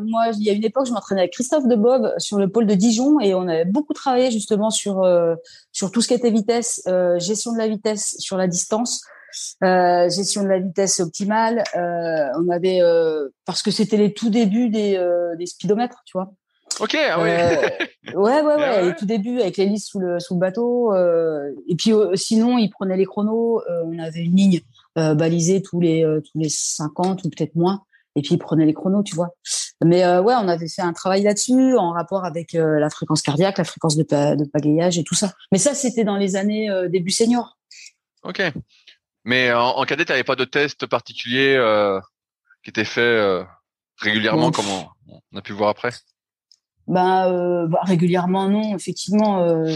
[0.00, 2.66] moi, il y a une époque, je m'entraînais avec Christophe de Bob sur le pôle
[2.66, 5.06] de Dijon et on avait beaucoup travaillé justement sur
[5.72, 6.82] sur tout ce qui était vitesse,
[7.18, 9.02] gestion de la vitesse sur la distance,
[9.62, 11.62] euh, gestion de la vitesse optimale.
[11.76, 14.98] Euh, on avait euh, parce que c'était les tout débuts des,
[15.38, 16.32] des speedomètres, tu vois.
[16.78, 18.14] Ok, ah oui.
[18.14, 20.94] ouais, ouais, ouais, Les tout débuts avec les listes sous le sous le bateau.
[20.94, 23.62] et puis sinon, ils prenaient les chronos.
[23.84, 24.60] on avait une ligne
[24.96, 27.82] balisée tous les tous les 50 ou peut-être moins.
[28.16, 29.34] Et puis ils prenaient les chronos, tu vois.
[29.84, 33.64] Mais ouais, on avait fait un travail là-dessus en rapport avec la fréquence cardiaque, la
[33.64, 35.32] fréquence de, de pagayage et tout ça.
[35.52, 37.58] Mais ça, c'était dans les années début senior.
[38.22, 38.42] Ok.
[39.24, 42.00] Mais en, en cadet, tu n'avais pas de test particulier euh,
[42.62, 43.44] qui était fait euh,
[43.98, 45.92] régulièrement, comme on, a pu voir après?
[46.90, 49.44] Bah, euh, bah, régulièrement non, effectivement.
[49.44, 49.72] Euh,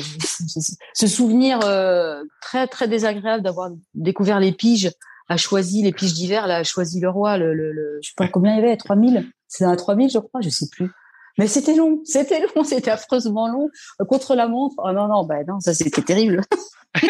[0.94, 4.90] ce souvenir euh, très très désagréable d'avoir découvert les piges,
[5.29, 8.14] a choisi les piges d'hiver, là, a choisi le roi, le, le, le je sais
[8.16, 10.90] pas combien il y avait, 3000 C'est un 3000 je crois, je sais plus.
[11.38, 13.70] Mais c'était long, c'était long, c'était affreusement long.
[14.09, 16.42] Contre la montre, oh non, non, bah non, ça c'était terrible.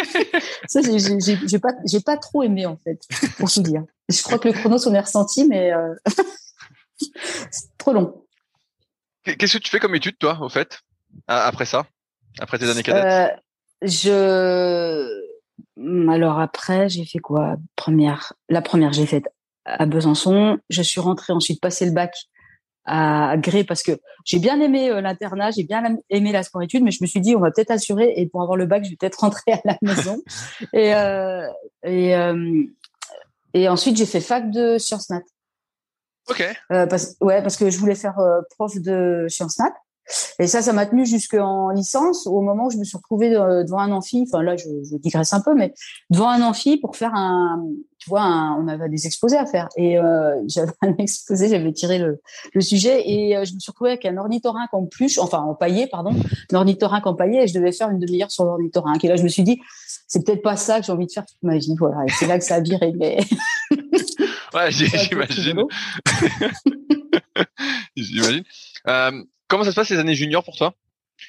[0.69, 3.01] ça, j'ai pas, j'ai pas trop aimé en fait,
[3.38, 3.85] pour tout dire.
[4.11, 5.95] Je crois que le chrono s'en est ressenti, mais euh...
[7.51, 8.25] c'est trop long.
[9.25, 10.81] Qu'est-ce que tu fais comme étude, toi, au fait,
[11.27, 11.87] après ça,
[12.39, 13.39] après tes années cadettes
[13.83, 15.09] euh, Je,
[16.11, 17.57] alors après, j'ai fait quoi?
[17.77, 19.25] Première, la première, j'ai faite
[19.65, 20.59] à Besançon.
[20.69, 22.15] Je suis rentrée ensuite passer le bac
[22.87, 23.93] à gré parce que
[24.27, 27.21] j'ai bien aimé euh, l'internat, j'ai bien aimé la sport études, mais je me suis
[27.21, 29.61] dit on va peut-être assurer et pour avoir le bac, je vais peut-être rentrer à
[29.65, 30.23] la maison.
[30.75, 30.89] et
[31.83, 32.65] et, euh,
[33.55, 35.23] et ensuite j'ai fait fac de sciences nat.
[36.29, 36.43] Ok.
[36.73, 39.73] Euh, parce, ouais, parce que je voulais faire euh, prof de sciences nat.
[40.38, 43.79] Et ça, ça m'a tenu jusqu'en licence, au moment où je me suis retrouvée devant
[43.79, 44.27] un amphi.
[44.29, 45.73] Enfin là, je, je, digresse un peu, mais
[46.11, 47.64] devant un amphi pour faire un,
[48.05, 49.69] tu vois, on avait des exposés à faire.
[49.79, 52.21] Et euh, j'avais un exposé, j'avais tiré le,
[52.53, 55.55] le sujet, et euh, je me suis retrouvée avec un ornithorynque en pluche, enfin en
[55.55, 56.14] paillé, pardon,
[56.53, 59.03] un ornithorynque en paillé, et je devais faire une demi-heure sur l'ornithorynque.
[59.05, 59.59] Et là, je me suis dit,
[60.07, 61.75] c'est peut-être pas ça que j'ai envie de faire toute ma vie.
[61.79, 62.93] Voilà, et c'est là que ça a viré.
[62.95, 63.21] Mais
[64.55, 65.62] ouais, j'imagine.
[67.97, 68.45] j'imagine.
[68.88, 70.75] Euh, comment ça se passe les années juniors pour toi?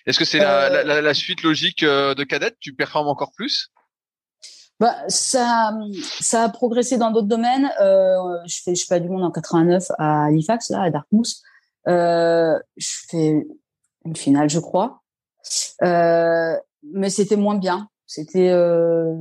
[0.06, 2.58] Est-ce que c'est la, la, la, suite logique euh, de cadette?
[2.60, 3.71] Tu performes encore plus?
[4.80, 7.71] Bah, ça, ça a progressé dans d'autres domaines.
[7.80, 11.36] Euh, je fais, je fais pas du monde en 89 à Halifax, là, à Dartmouth.
[11.88, 13.47] Euh, je fais
[14.06, 15.01] une finale, je crois.
[15.84, 17.88] Euh, mais c'était moins bien.
[18.06, 19.15] C'était, euh,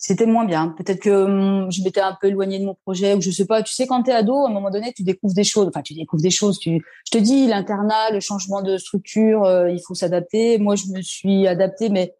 [0.00, 0.68] c'était moins bien.
[0.68, 3.64] Peut-être que hum, je m'étais un peu éloignée de mon projet ou je sais pas.
[3.64, 5.66] Tu sais, quand t'es ado, à un moment donné, tu découvres des choses.
[5.66, 6.60] Enfin, tu découvres des choses.
[6.60, 10.58] Tu, je te dis, l'internat, le changement de structure, euh, il faut s'adapter.
[10.58, 12.14] Moi, je me suis adaptée, mais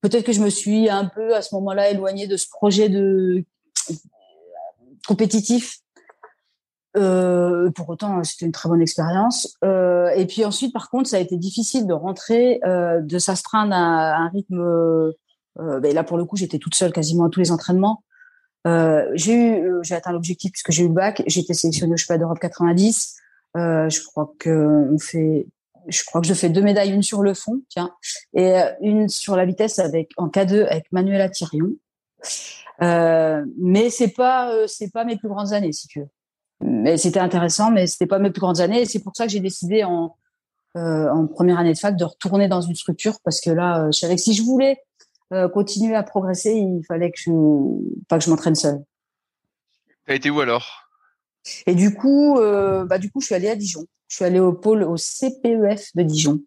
[0.00, 3.44] peut-être que je me suis un peu à ce moment-là éloignée de ce projet de
[5.06, 5.80] compétitif.
[6.96, 9.58] Euh, pour autant, c'était une très bonne expérience.
[9.62, 14.16] Euh, et puis ensuite, par contre, ça a été difficile de rentrer, de s'astreindre à,
[14.16, 15.12] un rythme
[15.60, 18.02] euh, ben là, pour le coup, j'étais toute seule quasiment à tous les entraînements.
[18.66, 21.22] Euh, j'ai eu, euh, j'ai atteint l'objectif puisque j'ai eu le bac.
[21.26, 23.16] J'ai été sélectionnée au Championnat d'Europe 90.
[23.54, 25.46] je crois que on fait,
[25.88, 27.92] je crois que je fais deux médailles, une sur le fond, tiens,
[28.32, 31.72] et une sur la vitesse avec en K2 avec Manuela Thirion.
[32.82, 36.08] Euh, mais c'est pas euh, c'est pas mes plus grandes années, si tu veux.
[36.60, 38.82] Mais c'était intéressant, mais c'était pas mes plus grandes années.
[38.82, 40.16] Et c'est pour ça que j'ai décidé en
[40.76, 43.98] euh, en première année de fac de retourner dans une structure parce que là, je
[43.98, 44.78] savais que si je voulais
[45.52, 47.30] continuer à progresser, il fallait que je
[48.08, 48.82] pas que je m'entraîne seule.
[50.06, 50.88] T'as été où alors?
[51.66, 53.86] Et du coup, bah du coup, je suis allée à Dijon.
[54.08, 56.40] Je suis allée au pôle au CPEF de Dijon.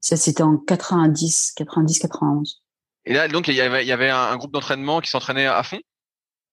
[0.00, 2.62] Ça, c'était en 90, 90, 91.
[3.04, 5.62] Et là, donc, il y avait, il y avait un, groupe d'entraînement qui s'entraînait à
[5.62, 5.80] fond?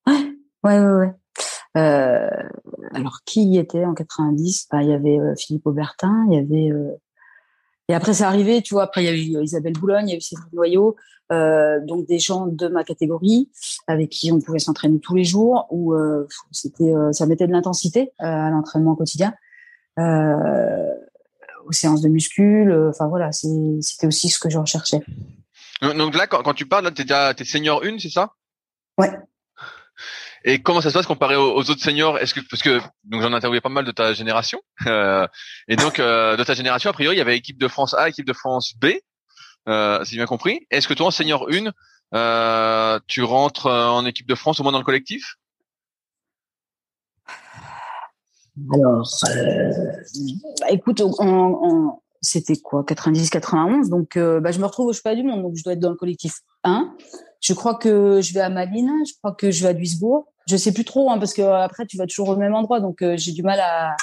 [0.06, 0.94] Ouais, ouais, ouais.
[0.94, 1.12] ouais.
[1.76, 2.28] Euh,
[2.92, 6.38] alors, qui y était en 90 bah, Il y avait euh, Philippe Aubertin, il y
[6.38, 6.72] avait...
[7.88, 7.92] Euh...
[7.92, 10.14] Et après, c'est arrivé, tu vois, après, il y a eu Isabelle Boulogne, il y
[10.14, 10.96] a eu Cédric Noyau,
[11.32, 13.50] euh, donc des gens de ma catégorie
[13.88, 17.52] avec qui on pouvait s'entraîner tous les jours, où euh, c'était, euh, ça mettait de
[17.52, 19.34] l'intensité à l'entraînement quotidien.
[19.98, 25.00] aux séances de muscule, enfin voilà, c'était aussi ce que je recherchais.
[25.82, 28.34] Donc là, quand, tu parles, tu es déjà t'es senior 1, c'est ça?
[28.98, 29.10] Ouais.
[30.48, 32.18] Et comment ça se passe comparé aux, autres seniors?
[32.18, 35.26] Est-ce que parce que donc j'en ai interviewé pas mal de ta génération euh,
[35.66, 38.08] et donc euh, de ta génération a priori il y avait équipe de France A,
[38.08, 38.92] équipe de France B,
[39.68, 40.64] euh, si j'ai bien compris.
[40.70, 41.72] Est-ce que toi en senior 1,
[42.14, 45.34] euh, tu rentres en équipe de France au moins dans le collectif?
[48.72, 49.06] Alors,
[50.60, 55.16] bah, écoute, on, c'était quoi 90 91 donc euh, bah, je me retrouve au cheval
[55.16, 56.92] du monde donc je dois être dans le collectif 1
[57.40, 60.32] je crois que je vais à Malines je crois que je vais à Duisbourg.
[60.48, 62.80] Je sais plus trop hein, parce que euh, après tu vas toujours au même endroit
[62.80, 63.96] donc euh, j'ai du mal à,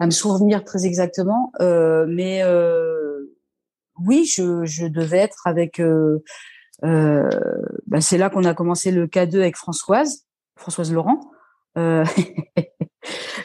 [0.00, 1.52] me souvenir très exactement.
[1.58, 2.42] Mais
[4.06, 5.82] oui je, je devais être avec
[6.82, 10.24] bah, c'est là qu'on a commencé le K2 avec Françoise
[10.56, 11.20] Françoise Laurent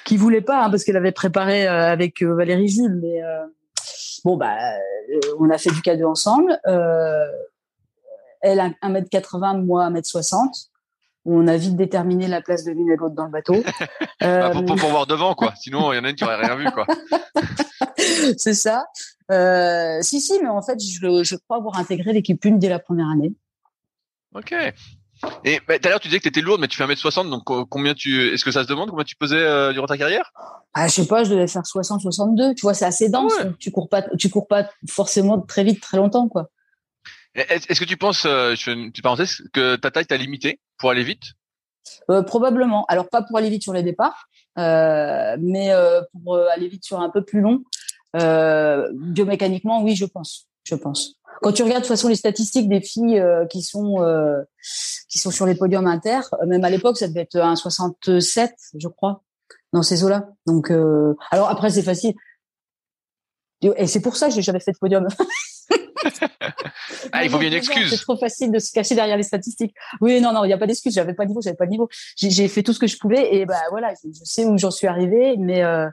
[0.06, 3.22] qui voulait pas hein, parce qu'elle avait préparé avec Valérie Jules mais
[4.26, 6.60] Bon, bah, euh, on a fait du cadeau ensemble.
[6.66, 7.28] Euh,
[8.42, 10.70] elle a 1m80, moi 1m60.
[11.26, 13.56] On a vite déterminé la place de l'une et l'autre dans le bateau.
[14.22, 15.54] Bah, pour, pour, voir devant, quoi.
[15.56, 16.88] Sinon, il y en a une qui aurait rien vu, quoi.
[18.38, 18.88] C'est ça.
[19.32, 22.80] Euh, si, si, mais en fait, je, je crois avoir intégré l'équipe une dès la
[22.80, 23.34] première année.
[24.34, 24.56] Ok.
[25.44, 27.30] Et bah, tout à l'heure, tu disais que tu étais lourde, mais tu fais 1m60,
[27.30, 30.32] donc combien tu, est-ce que ça se demande combien tu pesais euh, durant ta carrière?
[30.74, 32.56] Ah, Je sais pas, je devais faire 60, 62.
[32.56, 33.34] Tu vois, c'est assez dense.
[33.60, 36.50] tu cours pas, tu cours pas forcément très vite, très longtemps, quoi.
[37.36, 40.60] Est-ce que tu penses, euh, je fais une petite parenthèse, que ta taille t'a limité
[40.78, 41.34] pour aller vite?
[42.10, 42.86] Euh, Probablement.
[42.88, 47.00] Alors pas pour aller vite sur les départs, euh, mais euh, pour aller vite sur
[47.02, 47.64] un peu plus long.
[48.14, 50.48] biomécaniquement, oui, je pense.
[50.64, 51.16] Je pense.
[51.42, 54.42] Quand tu regardes de toute façon les statistiques des filles euh, qui sont euh,
[55.10, 58.54] qui sont sur les podiums inter, euh, même à l'époque, ça devait être un 67,
[58.78, 59.24] je crois,
[59.74, 60.30] dans ces eaux-là.
[60.46, 60.72] Donc,
[61.32, 62.14] alors après, c'est facile.
[63.62, 65.08] Et c'est pour ça que j'ai jamais fait de podium.
[67.12, 67.90] ah, il faut bien une excuse.
[67.90, 69.74] C'est trop facile de se cacher derrière les statistiques.
[70.02, 70.94] Oui, non, non, il n'y a pas d'excuse.
[70.94, 71.90] J'avais pas de niveau, j'avais pas de niveau.
[72.18, 74.88] J'ai fait tout ce que je pouvais et bah voilà, je sais où j'en suis
[74.88, 75.88] arrivée, mais euh,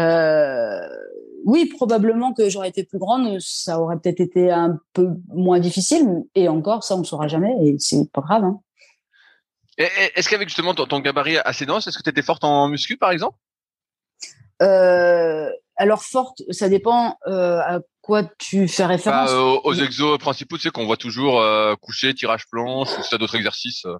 [0.00, 0.88] euh,
[1.44, 6.06] oui, probablement que j'aurais été plus grande, ça aurait peut-être été un peu moins difficile.
[6.34, 8.44] Et encore, ça, on ne saura jamais et c'est pas grave.
[8.44, 8.60] Hein.
[9.78, 12.98] Est-ce qu'avec justement ton, ton, gabarit assez dense, est-ce que tu étais forte en muscu,
[12.98, 13.38] par exemple?
[14.60, 19.30] Euh, alors forte, ça dépend euh, à quoi tu fais référence.
[19.30, 23.16] Bah, aux, exos principaux, tu sais qu'on voit toujours euh, coucher, tirage planche, ou si
[23.16, 23.86] d'autres exercices.
[23.86, 23.96] Euh.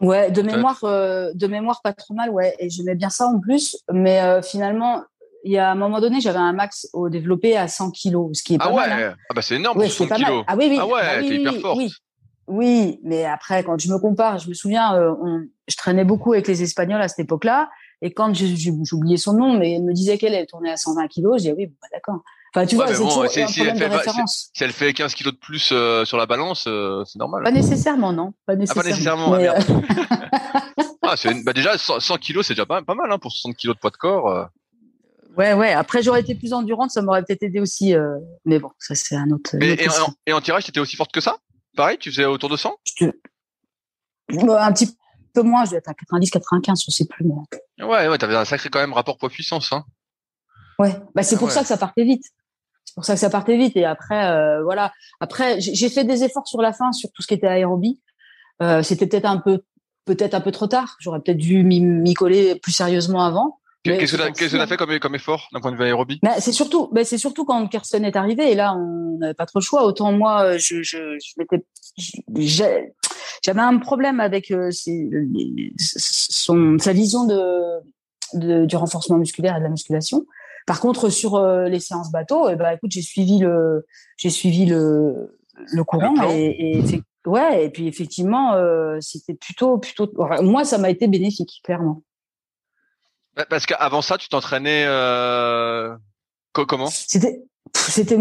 [0.00, 2.54] Ouais, de mémoire, de mémoire pas trop mal, ouais.
[2.60, 5.02] Et j'aimais bien ça en plus, mais finalement,
[5.42, 8.44] il y a un moment donné, j'avais un max au développé à 100 kilos, ce
[8.44, 8.88] qui est pas ah ouais.
[8.88, 9.16] Mal, hein.
[9.28, 10.44] Ah bah c'est énorme, ouais, 100 kilos.
[10.46, 10.78] Ah oui, oui.
[10.80, 11.78] Ah ouais, bah t'es hyper forte.
[11.78, 11.92] Oui.
[12.46, 16.46] oui, mais après, quand je me compare, je me souviens, on, je traînais beaucoup avec
[16.46, 17.68] les Espagnols à cette époque-là.
[18.00, 18.32] Et quand
[18.92, 21.52] oublié son nom, mais elle me disait qu'elle elle tournait à 120 kilos, je dis
[21.56, 22.22] oui, bah, d'accord.
[22.54, 24.50] Enfin, tu vois, c'est toujours un problème elle de fait, référence.
[24.54, 27.42] Si, elle fait 15 kilos de plus euh, sur la balance, euh, c'est normal.
[27.42, 28.32] Pas nécessairement, non.
[28.46, 29.34] Pas nécessairement.
[29.34, 29.38] Ah, pas nécessairement.
[29.38, 31.14] Mais, ah, euh...
[31.26, 31.44] ah, une...
[31.44, 33.80] bah, déjà 100, 100 kilos, c'est déjà pas, pas mal hein, pour 60 kilos de
[33.80, 34.28] poids de corps.
[34.28, 34.44] Euh.
[35.36, 35.72] Ouais, ouais.
[35.72, 37.94] Après, j'aurais été plus endurante, ça m'aurait peut-être aidé aussi.
[38.44, 39.54] Mais bon, ça c'est un autre.
[39.60, 41.36] Et, et, en, et en tirage, t'étais aussi forte que ça?
[41.76, 43.04] Pareil, tu faisais autour de 100 te...
[44.30, 44.96] Un petit
[45.32, 47.24] peu moins, je vais être à 90, 95, je sais plus.
[47.24, 47.34] Mais...
[47.80, 49.84] Ouais, ouais, t'avais un sacré quand même rapport poids-puissance, hein.
[50.78, 52.24] Ouais, bah c'est pour ça que ça partait vite.
[52.84, 53.76] C'est pour ça que ça partait vite.
[53.76, 54.92] Et après, euh, voilà.
[55.20, 58.00] Après, j'ai fait des efforts sur la fin sur tout ce qui était aérobie.
[58.62, 59.62] Euh, C'était peut-être un peu,
[60.04, 60.96] peut-être un peu trop tard.
[61.00, 63.58] J'aurais peut-être dû m'y coller plus sérieusement avant.
[63.84, 66.52] Qu'est-ce que tu as fait comme, comme effort d'un point de vue aérobie bah, C'est
[66.52, 69.64] surtout, bah, c'est surtout quand Kirsten est arrivé et là on n'avait pas trop le
[69.64, 69.84] choix.
[69.84, 71.64] Autant moi, je, je, je m'étais,
[73.42, 74.70] j'avais un problème avec euh,
[75.78, 77.80] son, sa vision de,
[78.34, 80.26] de, du renforcement musculaire et de la musculation.
[80.66, 83.86] Par contre, sur euh, les séances bateau, eh ben, écoute, j'ai suivi le,
[84.16, 85.38] j'ai suivi le,
[85.72, 90.10] le courant et, et ouais, et puis effectivement, euh, c'était plutôt, plutôt.
[90.42, 92.02] Moi, ça m'a été bénéfique, clairement.
[93.38, 95.96] Bah, parce qu'avant ça, tu t'entraînais euh,
[96.52, 96.88] comment?
[96.88, 97.40] C'était,
[97.72, 98.18] c'était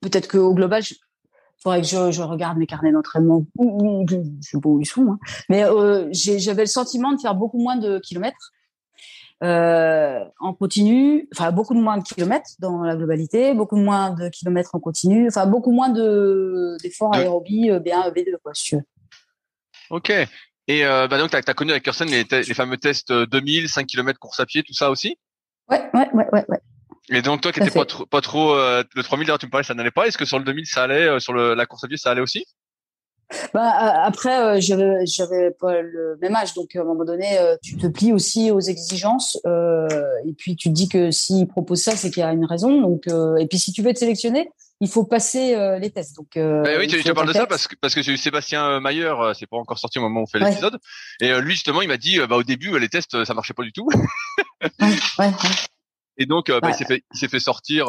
[0.00, 0.96] peut-être qu'au global, il
[1.62, 3.44] faudrait que je, je, regarde mes carnets d'entraînement.
[3.60, 5.18] Je sais pas où ils sont, hein.
[5.50, 8.52] mais euh, j'avais le sentiment de faire beaucoup moins de kilomètres
[9.42, 14.30] euh, en continu, enfin beaucoup de moins de kilomètres dans la globalité, beaucoup moins de
[14.30, 18.84] kilomètres en continu, enfin beaucoup moins de d'efforts aérobie B1, B2 quoi, si tu veux.
[19.90, 20.10] Ok.
[20.66, 23.86] Et euh, bah donc tu as, connu avec Kirsten les, les, fameux tests 2000, 5
[23.86, 25.18] km course à pied, tout ça aussi?
[25.68, 26.60] Ouais, ouais, ouais, ouais, ouais.
[27.10, 29.64] Et donc toi qui n'étais pas trop, pas trop euh, le 3000 tu me parlais
[29.64, 30.06] ça n'allait pas.
[30.06, 32.10] Est-ce que sur le 2000 ça allait, euh, sur le, la course à pied ça
[32.10, 32.46] allait aussi?
[33.52, 33.70] Bah,
[34.04, 37.76] après, euh, j'avais, j'avais pas le même âge, donc à un moment donné, euh, tu
[37.76, 39.88] te plies aussi aux exigences, euh,
[40.26, 42.80] et puis tu te dis que s'il propose ça, c'est qu'il y a une raison.
[42.80, 46.16] Donc, euh, et puis si tu veux être sélectionné, il faut passer euh, les tests.
[46.16, 48.80] Donc, bah oui, tu, te parles de ça parce que parce que j'ai eu Sébastien
[48.80, 50.78] Mayer, c'est pas encore sorti au moment où on fait l'épisode,
[51.20, 53.72] et lui justement, il m'a dit, bah au début, les tests, ça marchait pas du
[53.72, 53.88] tout.
[54.62, 55.30] ouais, ouais,
[56.16, 57.86] Et donc, bah, il s'est fait, il s'est fait sortir.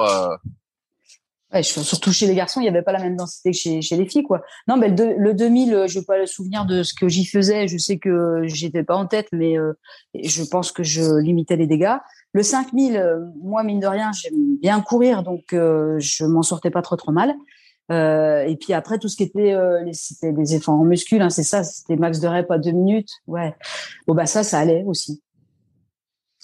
[1.62, 4.06] Surtout chez les garçons, il n'y avait pas la même densité que chez, chez les
[4.06, 4.42] filles, quoi.
[4.68, 7.68] Non, mais le, le 2000, je n'ai pas le souvenir de ce que j'y faisais.
[7.68, 9.74] Je sais que j'étais pas en tête, mais euh,
[10.22, 11.96] je pense que je limitais les dégâts.
[12.34, 16.72] Le 5000, euh, moi, mine de rien, j'aime bien courir, donc euh, je m'en sortais
[16.72, 17.34] pas trop trop mal.
[17.92, 21.30] Euh, et puis après, tout ce qui était, euh, c'était des efforts en muscle, hein,
[21.30, 23.10] c'est ça, c'était max de rep à deux minutes.
[23.28, 23.56] Ouais.
[24.08, 25.22] Bon, bah ça, ça allait aussi.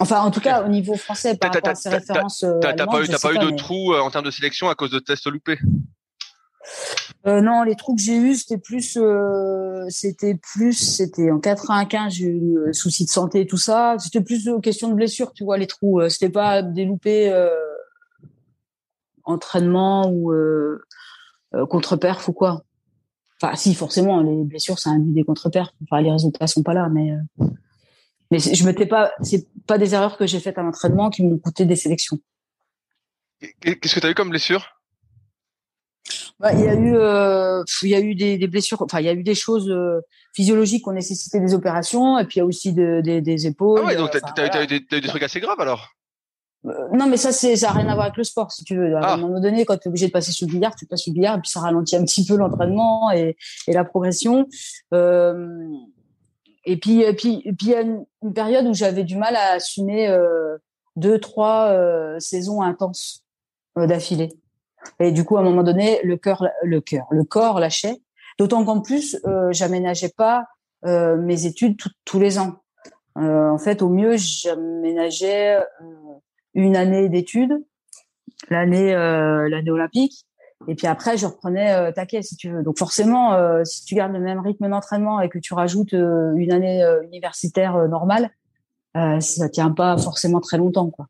[0.01, 2.43] Enfin, en tout cas, au niveau français, par rapport à ces références.
[2.59, 5.27] T'as pas eu, pas eu de trous en termes de sélection à cause de tests
[5.27, 5.59] loupés
[7.27, 12.13] euh, non, les trous que j'ai eus, c'était plus, euh, c'était plus, c'était en 95,
[12.13, 13.95] j'ai eu un souci de santé et tout ça.
[13.99, 16.01] C'était plus question de blessure, tu vois, les trous.
[16.09, 17.49] C'était pas des loupés euh,
[19.23, 20.83] entraînement ou euh,
[21.69, 22.63] contre-perf ou quoi.
[23.39, 25.73] Enfin, si, forcément, les blessures, ça induit des contre-perfs.
[25.83, 27.11] Enfin, les résultats sont pas là, mais
[28.31, 31.37] mais je m'étais pas, c'est pas des erreurs que j'ai faites à l'entraînement qui m'ont
[31.37, 32.17] coûté des sélections.
[33.61, 34.65] Qu'est-ce que tu as eu comme blessure?
[36.39, 38.81] Bah, il y a eu, euh, il y a eu des, des, blessures.
[38.81, 40.01] Enfin, il y a eu des choses euh,
[40.33, 43.45] physiologiques qui ont nécessité des opérations, et puis il y a aussi de, de, des
[43.45, 43.81] épaules.
[43.83, 44.63] Ah ouais, donc t'as as, voilà.
[44.63, 45.89] eu des, des, trucs assez graves alors?
[46.65, 48.75] Euh, non, mais ça, c'est, ça a rien à voir avec le sport, si tu
[48.75, 48.95] veux.
[48.95, 49.13] À ah.
[49.13, 51.11] un moment donné, quand tu es obligé de passer sur le billard, tu passes sur
[51.11, 53.35] le billard, et puis ça ralentit un petit peu l'entraînement et,
[53.67, 54.47] et la progression.
[54.93, 55.67] Euh,
[56.63, 59.35] et puis, et puis, et puis, il y a une, période où j'avais du mal
[59.35, 60.57] à assumer euh,
[60.95, 63.23] deux, trois euh, saisons intenses
[63.77, 64.29] euh, d'affilée.
[64.99, 68.01] Et du coup, à un moment donné, le cœur, le cœur, le corps lâchait.
[68.37, 70.45] D'autant qu'en plus, euh, j'aménageais pas
[70.85, 72.63] euh, mes études tous les ans.
[73.17, 75.57] Euh, en fait, au mieux, j'aménageais
[76.53, 77.63] une année d'études,
[78.49, 80.25] l'année l'année olympique,
[80.67, 82.63] et puis après, je reprenais euh, taquet, si tu veux.
[82.63, 86.33] Donc forcément, euh, si tu gardes le même rythme d'entraînement et que tu rajoutes euh,
[86.35, 88.29] une année universitaire normale,
[88.93, 91.07] ça tient pas forcément très longtemps, quoi.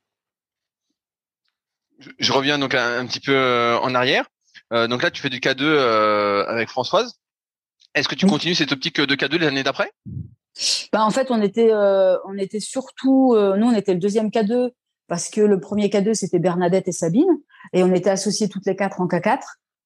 [2.00, 3.36] Je, je reviens donc un, un, petit peu
[3.82, 4.26] en arrière.
[4.72, 5.64] donc là, tu fais du K2
[6.48, 7.20] avec Françoise.
[7.94, 8.32] Est-ce que tu oui.
[8.32, 9.92] continues cette optique de K2 les années d'après?
[10.94, 14.72] Bah, en fait, on était, on était surtout, nous, on était le deuxième K2
[15.08, 17.28] parce que le premier K2 c'était Bernadette et Sabine
[17.74, 19.40] et on était associés toutes les quatre en K4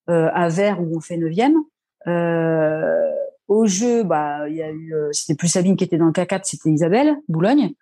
[0.09, 1.55] euh, à Vert où on fait neuvième.
[2.07, 3.11] Euh,
[3.47, 6.11] au jeu, bah il y a eu, euh, c'était plus Sabine qui était dans le
[6.11, 7.73] K4, c'était Isabelle Boulogne.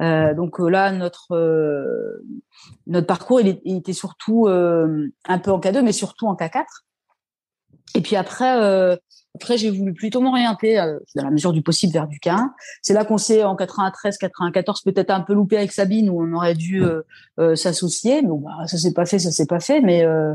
[0.00, 2.24] Euh, donc euh, là notre euh,
[2.86, 6.64] notre parcours il, il était surtout un peu en K2 mais surtout en K4.
[7.94, 8.98] Et puis après
[9.34, 12.50] après, j'ai voulu plutôt m'orienter, euh, dans la mesure du possible, vers du K1.
[12.82, 16.32] C'est là qu'on s'est, en 93, 94, peut-être un peu loupé avec Sabine, où on
[16.34, 17.02] aurait dû euh,
[17.38, 18.22] euh, s'associer.
[18.22, 20.34] Mais bah, ça s'est pas fait, ça s'est pas fait, mais euh,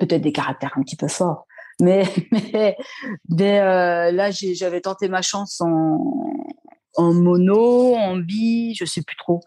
[0.00, 1.46] peut-être des caractères un petit peu forts.
[1.80, 2.02] Mais,
[2.52, 2.76] mais,
[3.28, 3.58] mais
[4.12, 6.00] là, j'avais tenté ma chance en,
[6.96, 9.40] en mono, en bi, je sais plus trop.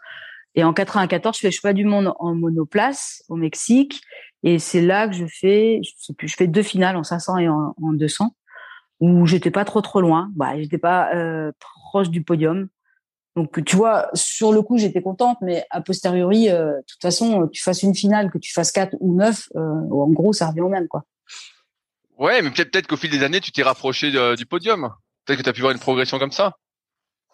[0.56, 4.02] Et en 94, je fais le choix du monde en monoplace au Mexique.
[4.44, 7.38] Et c'est là que je fais, je sais plus, je fais deux finales en 500
[7.38, 8.36] et en, en 200
[9.00, 10.32] où j'étais pas trop trop loin.
[10.36, 12.68] Bah, j'étais pas euh, proche du podium.
[13.36, 17.48] Donc tu vois, sur le coup, j'étais contente, mais a posteriori, euh, de toute façon,
[17.52, 20.62] tu fasses une finale, que tu fasses 4 ou 9, euh, en gros, ça revient
[20.62, 21.04] au même, quoi.
[22.18, 24.94] Ouais, mais peut-être qu'au fil des années, tu t'es rapproché de, du podium.
[25.26, 26.58] Peut-être que tu as pu voir une progression comme ça.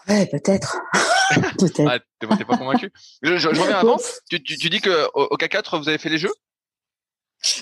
[0.07, 0.77] Ouais, peut-être.
[1.59, 1.85] peut-être.
[1.85, 1.99] ah,
[2.37, 2.91] t'es pas convaincu.
[3.21, 3.97] Je, je, je, reviens avant.
[4.29, 6.31] Tu, tu, tu dis que au, au K4, vous avez fait les jeux?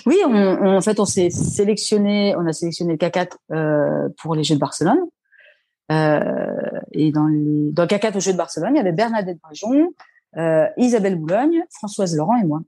[0.06, 4.34] Oui, on, on, en fait, on s'est sélectionné, on a sélectionné le K4 euh, pour
[4.34, 5.00] les Jeux de Barcelone.
[5.90, 9.38] Euh, et dans, les, dans le K4 aux Jeux de Barcelone, il y avait Bernadette
[9.40, 9.94] Brajon,
[10.36, 12.60] euh, Isabelle Boulogne, Françoise Laurent et moi.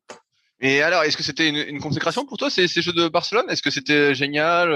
[0.60, 3.46] Et alors, est-ce que c'était une, une, consécration pour toi ces, ces Jeux de Barcelone?
[3.48, 4.70] Est-ce que c'était génial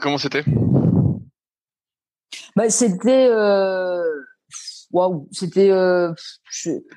[0.00, 0.44] comment c'était?
[2.56, 3.30] Bah, C'était.
[4.90, 5.70] Waouh, c'était.
[5.70, 6.12] Euh...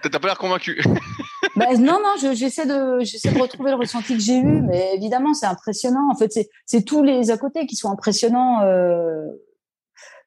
[0.04, 0.84] T'as pas l'air convaincu.
[1.58, 6.10] bah, non, non, j'essaie de, retrouver le ressenti que j'ai eu, mais évidemment, c'est impressionnant.
[6.12, 6.32] En fait,
[6.66, 8.62] c'est tous les à côté qui sont impressionnants.
[8.62, 9.26] Euh...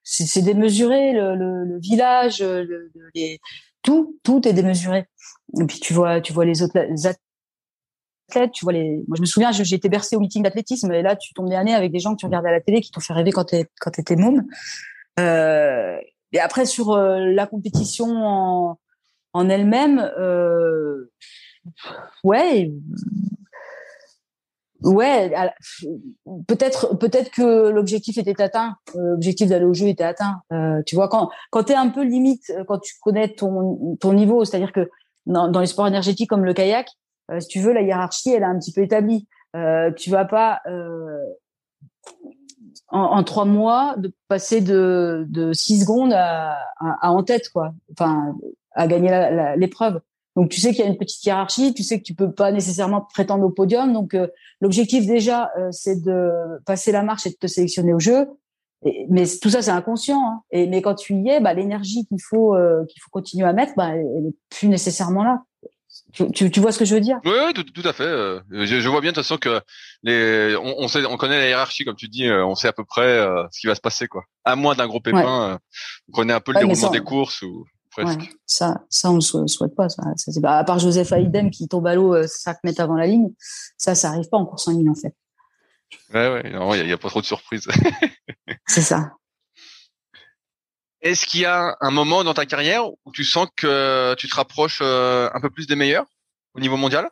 [0.03, 2.45] C'est démesuré, le, village,
[3.83, 5.07] tout, tout est démesuré.
[5.61, 9.03] Et puis tu vois, tu vois les autres athlètes, tu vois les.
[9.09, 11.74] Moi, je me souviens, j'ai été bercée au meeting d'athlétisme, et là, tu tombes nez
[11.74, 13.57] avec des gens que tu regardais à la télé, qui t'ont fait rêver quand tu
[13.81, 14.47] quand môme.
[15.18, 15.99] Euh,
[16.33, 18.78] et après sur euh, la compétition en,
[19.33, 21.11] en elle-même, euh,
[22.24, 22.72] ouais,
[24.83, 25.33] ouais,
[26.47, 30.43] peut-être peut-être que l'objectif était atteint, l'objectif d'aller au jeu était atteint.
[30.53, 34.45] Euh, tu vois quand quand t'es un peu limite, quand tu connais ton ton niveau,
[34.45, 34.91] c'est-à-dire que
[35.26, 36.89] dans, dans les sports énergétiques comme le kayak,
[37.39, 39.28] si tu veux, la hiérarchie elle est un petit peu établie.
[39.57, 40.61] Euh, tu vas pas
[42.89, 47.72] en, en, trois mois de passer de, de six secondes à, à, en tête quoi
[47.93, 48.35] enfin
[48.72, 50.00] à gagner l'épreuve
[50.36, 52.52] donc tu sais qu'il y a une petite hiérarchie tu sais que tu peux pas
[52.52, 54.28] nécessairement prétendre au podium donc euh,
[54.60, 56.30] l'objectif déjà euh, c'est de
[56.66, 58.28] passer la marche et de te sélectionner au jeu
[59.10, 60.42] mais tout ça c'est inconscient hein.
[60.50, 63.52] et mais quand tu y es bah l'énergie qu'il faut euh, qu'il faut continuer à
[63.52, 65.42] mettre bah elle est plus nécessairement là
[66.12, 67.18] tu, tu, vois ce que je veux dire?
[67.24, 68.04] Oui, oui tout, tout, à fait.
[68.04, 69.60] Euh, je, je, vois bien de toute façon que
[70.02, 72.72] les, on, on, sait, on connaît la hiérarchie comme tu dis, euh, on sait à
[72.72, 74.24] peu près euh, ce qui va se passer quoi.
[74.44, 75.58] À moins d'un gros pépin,
[76.08, 78.30] on connaît un peu le déroulement des courses ou presque.
[78.47, 79.88] ça, ça on ne souhaite pas.
[79.88, 83.07] Ça, ça bah, à part Joseph Haïdem qui tombe à l'eau 5 mètres avant la
[83.07, 83.30] ligne,
[83.76, 85.14] ça, ça arrive pas en course en ligne en fait.
[86.14, 87.68] Ouais, ouais, il n'y a, a, pas trop de surprises.
[88.66, 89.12] C'est ça.
[91.03, 94.36] Est-ce qu'il y a un moment dans ta carrière où tu sens que tu te
[94.36, 96.07] rapproches euh, un peu plus des meilleurs
[96.55, 97.09] au niveau mondial?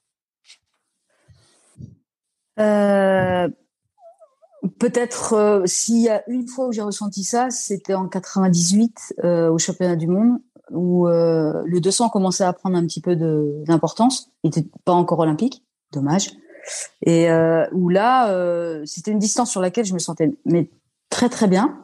[2.58, 3.48] Euh,
[4.78, 9.58] Peut-être euh, s'il y a une fois où j'ai ressenti ça, c'était en 98 au
[9.58, 10.40] championnat du monde
[10.70, 13.16] où le 200 commençait à prendre un petit peu
[13.66, 14.30] d'importance.
[14.42, 16.32] Il n'était pas encore olympique, dommage.
[17.04, 17.28] Et
[17.72, 18.32] où là,
[18.84, 20.70] c'était une distance sur laquelle je me sentais mais
[21.10, 21.78] très très bien.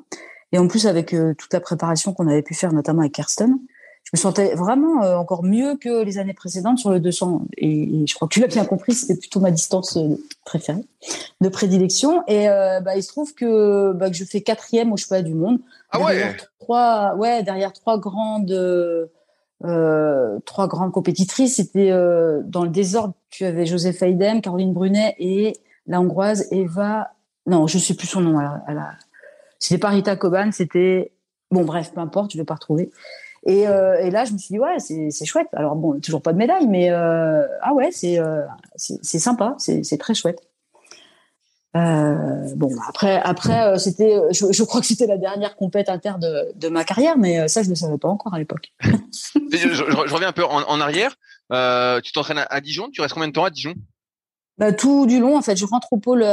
[0.55, 3.59] Et en plus, avec euh, toute la préparation qu'on avait pu faire, notamment avec Kirsten,
[4.05, 7.47] je me sentais vraiment euh, encore mieux que les années précédentes sur le 200.
[7.57, 10.85] Et, je crois que tu l'as bien compris, c'était plutôt ma distance euh, préférée,
[11.41, 12.23] de prédilection.
[12.29, 15.59] Et bah, il se trouve que, bah, que je fais quatrième au championnat du monde.
[15.91, 21.57] Ah ouais trois, ouais, derrière trois grandes, euh, trois grandes compétitrices.
[21.57, 23.15] C'était dans le désordre.
[23.31, 25.55] Tu avais Joseph Haydem, Caroline Brunet et
[25.87, 27.11] la hongroise Eva.
[27.47, 28.41] Non, je sais plus son nom.
[28.69, 28.93] Elle a,
[29.59, 31.13] c'était pas Rita Coban, c'était
[31.51, 32.91] bon bref, peu importe, je vais pas retrouver.
[33.47, 35.49] Et, euh, et là, je me suis dit ouais, c'est chouette.
[35.53, 38.43] Alors bon, toujours pas de médaille, mais euh, ah ouais, c'est euh,
[38.77, 40.41] c'est sympa, c'est très chouette.
[41.75, 46.69] Bon après après c'était je, je, crois que c'était la dernière compète interne de, de,
[46.69, 48.73] ma carrière mais ça je ne savais pas encore à l'époque.
[48.81, 49.83] je, je,
[50.15, 51.17] reviens un peu en, en arrière.
[52.03, 52.91] tu t'entraînes à, à, Dijon?
[52.93, 53.75] Tu restes combien de temps à Dijon?
[54.57, 55.57] Bah, Tout du long en fait.
[55.57, 56.25] Je rentre au pôle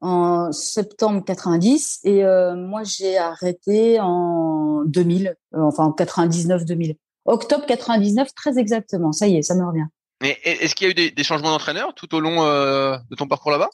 [0.00, 6.96] en septembre 90 et euh, moi j'ai arrêté en 2000, euh, enfin en 99-2000.
[7.26, 9.86] Octobre 99 très exactement, ça y est, ça me revient.
[10.22, 13.26] Mais est-ce qu'il y a eu des, changements d'entraîneur tout au long euh, de ton
[13.26, 13.70] parcours là-bas?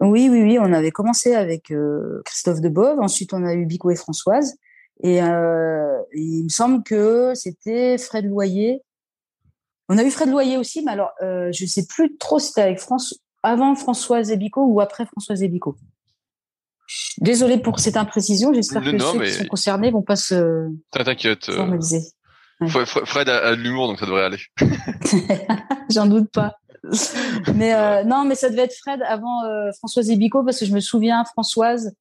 [0.00, 0.58] Oui, oui, oui.
[0.60, 1.72] On avait commencé avec
[2.24, 4.54] Christophe Debove, ensuite on a eu Bico et Françoise,
[5.02, 5.20] et, et
[6.12, 8.82] il me semble que c'était Fred Loyer.
[9.88, 12.78] On a eu Fred Loyer aussi, mais alors je sais plus trop si c'était avec
[12.80, 15.76] France avant Françoise Ebico ou après Françoise Ebico
[17.18, 18.54] Désolée pour cette imprécision.
[18.54, 21.48] J'espère que ceux qui sont concernés vont pas se T'inquiète.
[21.50, 21.78] Euh,
[22.66, 24.38] Fred a, de l'humour, donc ça devrait aller.
[25.90, 26.56] J'en doute pas.
[27.54, 30.72] Mais euh, non, mais ça devait être Fred avant euh, Françoise Ebico parce que je
[30.72, 31.94] me souviens Françoise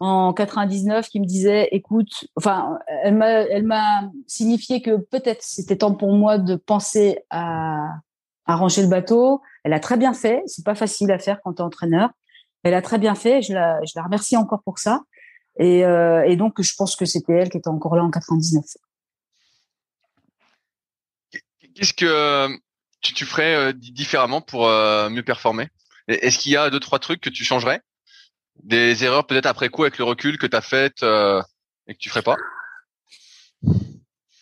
[0.00, 5.76] en 99 qui me disait, écoute, enfin, elle m'a, elle m'a signifié que peut-être c'était
[5.76, 7.88] temps pour moi de penser à
[8.46, 9.42] arranger le bateau.
[9.64, 10.42] Elle a très bien fait.
[10.46, 12.10] C'est pas facile à faire quand tu es entraîneur.
[12.62, 13.42] Elle a très bien fait.
[13.42, 15.02] Je la, je la remercie encore pour ça.
[15.58, 18.64] Et, euh, et donc, je pense que c'était elle qui était encore là en 99.
[21.74, 22.48] Qu'est-ce que
[23.00, 25.68] tu, tu ferais euh, différemment pour euh, mieux performer?
[26.08, 27.80] Est-ce qu'il y a deux trois trucs que tu changerais?
[28.62, 32.10] Des erreurs peut-être après coup avec le recul que tu as faites et que tu
[32.10, 32.36] ferais pas?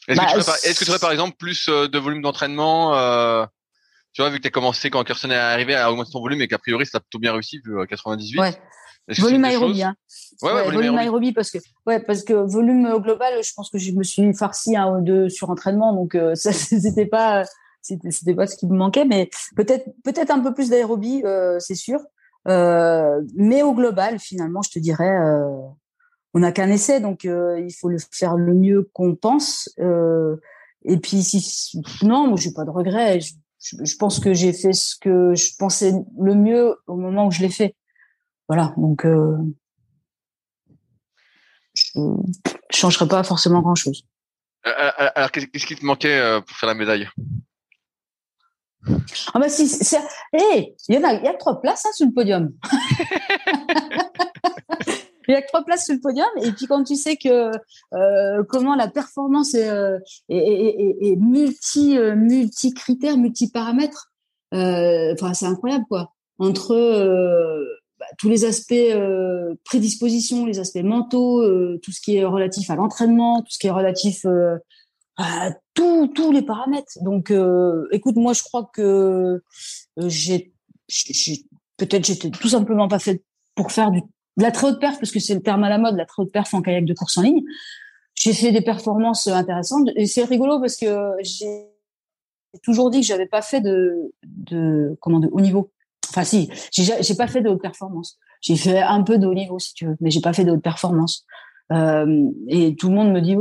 [0.09, 2.93] Est-ce que, bah, est que, tu ferais par exemple plus de volume d'entraînement
[4.13, 6.43] tu vois, vu que tu as commencé quand Kirsten est arrivé à augmenter ton volume
[6.43, 8.39] et qu'a priori ça a plutôt bien réussi vu 98.
[8.39, 8.53] Ouais.
[9.09, 9.97] Volume aérobie, hein.
[10.43, 13.79] Ouais, ouais, volume, aérobie parce que ouais parce que volume au global, je pense que
[13.79, 17.45] je me suis farci un ou deux sur entraînement, donc euh, ça c'était pas
[17.81, 21.75] c'était pas ce qui me manquait, mais peut-être peut-être un peu plus d'aérobie, euh, c'est
[21.75, 22.01] sûr.
[22.47, 25.19] mais au global, finalement, je te dirais,
[26.35, 29.69] on n'a qu'un essai, donc il faut le faire le mieux qu'on pense.
[30.85, 33.21] et puis, si, non, moi, j'ai pas de regrets.
[33.21, 33.33] Je,
[33.63, 37.41] je, pense que j'ai fait ce que je pensais le mieux au moment où je
[37.41, 37.75] l'ai fait.
[38.49, 39.07] Voilà, donc
[41.75, 42.17] je ne
[42.71, 44.05] changerai pas forcément grand-chose.
[44.67, 47.09] Euh, euh, alors, qu'est-ce qui te manquait euh, pour faire la médaille?
[49.33, 49.63] Ah bah si,
[50.33, 52.53] hey, il y en a, il y a trois places hein, sur le podium.
[55.29, 57.51] il y a trois places sur le podium et puis quand tu sais que
[57.95, 59.69] euh, comment la performance est,
[60.29, 64.13] est, est, est multi multi critères, multi paramètres,
[64.53, 66.13] enfin c'est incroyable quoi.
[66.39, 66.75] Entre
[68.03, 72.69] bah, tous les aspects euh, prédisposition, les aspects mentaux, euh, tout ce qui est relatif
[72.69, 74.57] à l'entraînement, tout ce qui est relatif euh,
[75.17, 76.99] à tous tous les paramètres.
[77.03, 77.33] Donc,
[77.93, 79.41] écoute, moi, je crois que
[79.99, 80.53] j'ai,
[81.77, 83.23] peut-être j'étais tout simplement pas faite
[83.55, 84.01] pour faire du,
[84.37, 86.23] de la très haute perf, parce que c'est le terme à la mode, la très
[86.23, 87.43] haute perf en kayak de course en ligne.
[88.15, 91.67] J'ai fait des performances intéressantes et c'est rigolo parce que j'ai
[92.63, 95.71] toujours dit que j'avais pas fait de, de comment de haut niveau.
[96.11, 98.19] Enfin, si, j'ai pas fait de haute performance.
[98.43, 100.51] J'ai fait un peu de haut niveau, si tu veux, mais j'ai pas fait de
[100.51, 101.25] haute performance.
[101.73, 103.37] Euh, et tout le monde me dit,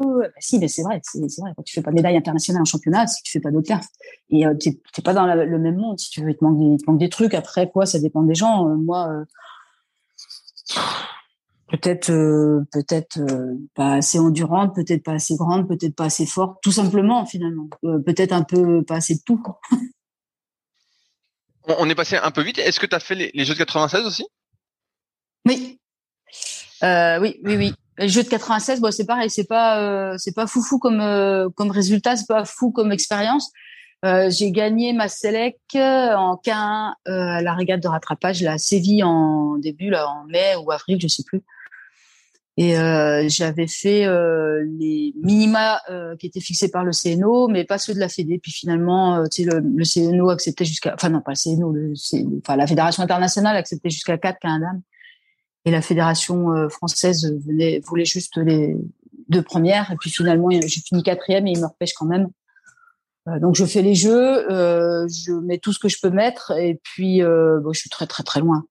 [0.00, 1.52] bah si, mais c'est vrai, c'est vrai.
[1.56, 3.72] Quand tu fais pas de médaille internationale en championnat, c'est que tu fais pas d'autres.
[4.30, 6.30] Et euh, tu t'es pas dans le même monde, si tu veux.
[6.30, 7.34] Il te, manque des, il te manque des trucs.
[7.34, 8.68] Après, quoi, ça dépend des gens.
[8.68, 9.24] Euh, moi, euh,
[11.68, 13.20] peut-être, euh, peut-être
[13.74, 16.58] pas assez endurante, peut-être pas assez grande, peut-être pas assez forte.
[16.62, 17.68] Tout simplement, finalement.
[17.82, 19.42] peut-être un peu pas assez de tout.
[21.66, 22.58] on, est passé un peu vite.
[22.58, 24.26] Est-ce que tu as fait les, Jeux de 96 aussi?
[25.46, 25.78] Oui.
[26.82, 27.74] Euh, oui, oui, oui.
[28.00, 31.48] Les Jeux de 96, bon, c'est pareil, c'est pas, euh, c'est pas foufou comme euh,
[31.54, 33.52] comme résultat, c'est pas fou comme expérience.
[34.02, 39.90] j'ai gagné ma Selec en K1 à la régate de rattrapage, la Séville en début,
[39.90, 41.42] là, en mai ou avril, je sais plus.
[42.60, 47.64] Et euh, j'avais fait euh, les minima euh, qui étaient fixés par le CNO, mais
[47.64, 48.38] pas ceux de la Fédé.
[48.38, 51.94] Puis finalement, tu sais, le, le, CNO acceptait jusqu'à, enfin non pas le CNO, le,
[52.38, 54.82] enfin la Fédération internationale acceptait jusqu'à 4 qu'un dame,
[55.64, 58.76] et la Fédération française venait, voulait juste les
[59.28, 59.90] deux premières.
[59.90, 62.28] Et puis finalement, j'ai fini quatrième et il me repêche quand même.
[63.28, 66.52] Euh, donc je fais les jeux, euh, je mets tout ce que je peux mettre
[66.52, 68.64] et puis euh, bon, je suis très très très loin.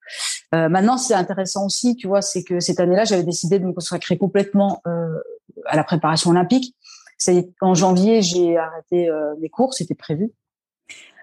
[0.55, 3.73] Euh, maintenant c'est intéressant aussi, tu vois, c'est que cette année-là j'avais décidé de me
[3.73, 5.19] consacrer complètement euh,
[5.65, 6.75] à la préparation olympique.
[7.17, 9.09] C'est en janvier j'ai arrêté
[9.39, 10.31] mes cours, c'était prévu.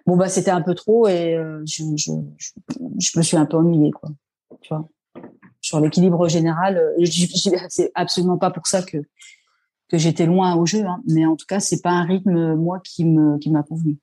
[0.07, 2.49] Bon bah c'était un peu trop et je, je, je,
[3.01, 4.11] je, me suis un peu ennuyée quoi,
[4.61, 4.87] tu vois.
[5.67, 6.81] Sur l'équilibre général,
[7.69, 8.99] c'est absolument pas pour ça que
[9.89, 11.01] que j'étais loin au jeu, hein.
[11.09, 13.97] mais en tout cas, c'est pas un rythme moi qui me qui m'a convenu.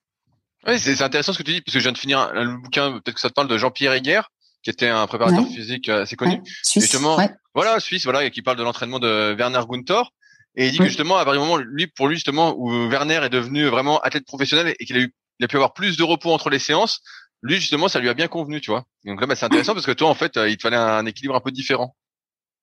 [0.68, 2.92] Oui, c'est intéressant ce que tu dis parce que je viens de finir le bouquin,
[2.92, 4.30] peut-être que ça te parle de Jean-Pierre Higuerre,
[4.62, 6.42] qui était un préparateur physique assez connu.
[6.64, 7.18] Suisse, justement,
[7.56, 10.12] voilà, Suisse, voilà, qui parle de l'entraînement de Werner Gunther.
[10.56, 13.22] Et il dit que justement, à partir du moment, lui, pour lui, justement, où Werner
[13.24, 16.04] est devenu vraiment athlète professionnel et qu'il a eu, il a pu avoir plus de
[16.04, 17.02] repos entre les séances,
[17.44, 18.86] lui, justement, ça lui a bien convenu, tu vois.
[19.06, 21.36] Donc là, bah, c'est intéressant parce que toi, en fait, il te fallait un équilibre
[21.36, 21.96] un peu différent.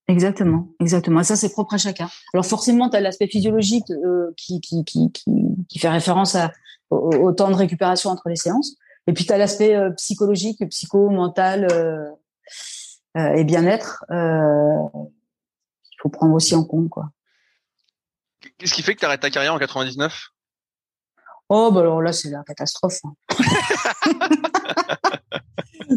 [0.09, 1.23] Exactement, exactement.
[1.23, 2.09] ça, c'est propre à chacun.
[2.35, 6.51] Alors forcément, tu as l'aspect physiologique euh, qui, qui, qui, qui, fait référence à,
[6.91, 8.75] au, temps de récupération entre les séances.
[9.07, 12.11] Et puis, tu as l'aspect euh, psychologique, psycho, mental euh,
[13.17, 14.05] euh et bien-être.
[14.11, 16.89] Il faut prendre aussi en compte.
[16.89, 17.11] quoi.
[18.59, 20.31] Qu'est-ce qui fait que tu arrêtes ta carrière en 99
[21.53, 23.01] Oh, bah alors là, c'est la catastrophe.
[23.05, 23.13] Hein.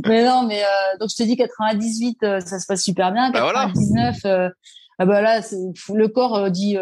[0.08, 3.32] mais non, mais euh, donc je te dis 98, euh, ça se passe super bien.
[3.32, 4.50] 99, bah euh,
[4.98, 5.42] ah bah là,
[5.94, 6.76] le corps dit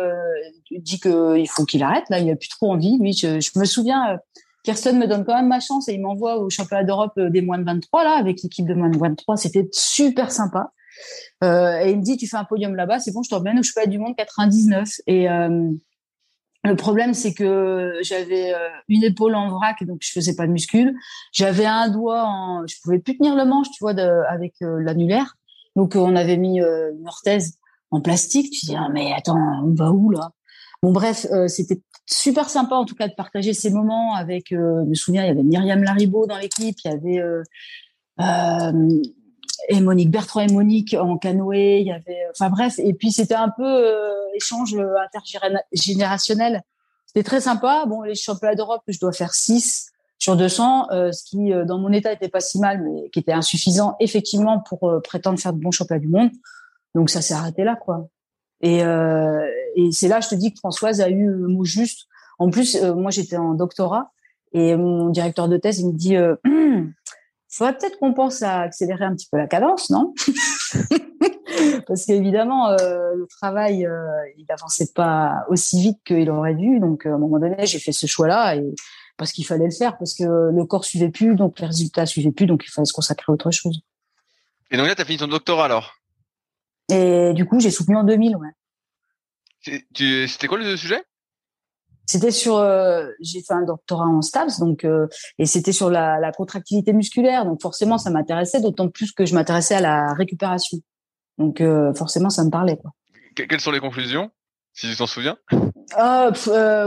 [0.72, 2.06] dit que il faut qu'il arrête.
[2.10, 2.98] Là, il a plus trop envie.
[3.12, 4.18] Je, je me souviens.
[4.64, 7.58] Kirsten me donne quand même ma chance et il m'envoie au championnat d'Europe des moins
[7.58, 9.36] de 23 là avec l'équipe de moins de 23.
[9.36, 10.72] C'était super sympa.
[11.42, 13.88] et il me dit tu fais un podium là-bas, c'est bon, je t'emmène au championnat
[13.88, 14.88] du monde 99.
[15.08, 15.28] Et
[16.64, 20.52] le problème, c'est que j'avais euh, une épaule en vrac, donc je faisais pas de
[20.52, 20.96] muscule.
[21.32, 22.68] J'avais un doigt, en...
[22.68, 24.00] je pouvais plus tenir le manche, tu vois,
[24.30, 25.38] avec euh, l'annulaire.
[25.76, 27.58] Donc on avait mis euh, une orthèse
[27.90, 28.52] en plastique.
[28.52, 30.32] Tu dis ah, mais attends, on va où là?
[30.84, 34.48] Bon bref, c'était super sympa en tout cas de partager ces moments avec.
[34.50, 37.22] je me souviens, il y avait Myriam Laribo dans l'équipe, il y avait
[39.70, 41.80] et Monique Bertrand et Monique en canoë.
[41.80, 46.64] Il y avait, enfin bref, et puis c'était un peu euh, échange intergénérationnel.
[47.06, 47.86] C'était très sympa.
[47.88, 51.80] Bon, les championnats d'Europe, je dois faire 6 sur 200, euh, ce qui euh, dans
[51.80, 55.60] mon état était pas si mal, mais qui était insuffisant effectivement pour prétendre faire de
[55.60, 56.30] bons championnats du monde.
[56.96, 58.08] Donc ça s'est arrêté là, quoi.
[58.64, 58.84] Et
[59.92, 62.08] c'est là, je te dis que Françoise a eu le mot juste.
[62.38, 64.12] En plus, moi j'étais en doctorat
[64.54, 66.16] et mon directeur de thèse il me dit
[67.52, 70.14] faudrait peut-être qu'on pense à accélérer un petit peu la cadence, non
[71.88, 76.80] Parce qu'évidemment, euh, le travail, euh, il n'avançait pas aussi vite qu'il aurait dû.
[76.80, 78.74] Donc, à un moment donné, j'ai fait ce choix-là et
[79.18, 82.32] parce qu'il fallait le faire, parce que le corps suivait plus, donc les résultats suivaient
[82.32, 83.82] plus, donc il fallait se consacrer à autre chose.
[84.72, 85.96] Et donc là, tu as fini ton doctorat alors?
[86.90, 88.50] Et du coup, j'ai soutenu en 2000, ouais.
[89.94, 91.04] C'était quoi le sujet?
[92.12, 95.08] C'était sur, euh, j'ai fait un doctorat en STAPS, donc euh,
[95.40, 99.34] et c'était sur la, la, contractilité musculaire, donc forcément ça m'intéressait, d'autant plus que je
[99.34, 100.80] m'intéressais à la récupération.
[101.38, 102.92] Donc euh, forcément ça me parlait quoi.
[103.36, 104.30] Quelles sont les conclusions,
[104.74, 105.38] si tu t'en souviens?
[105.96, 106.32] Ah,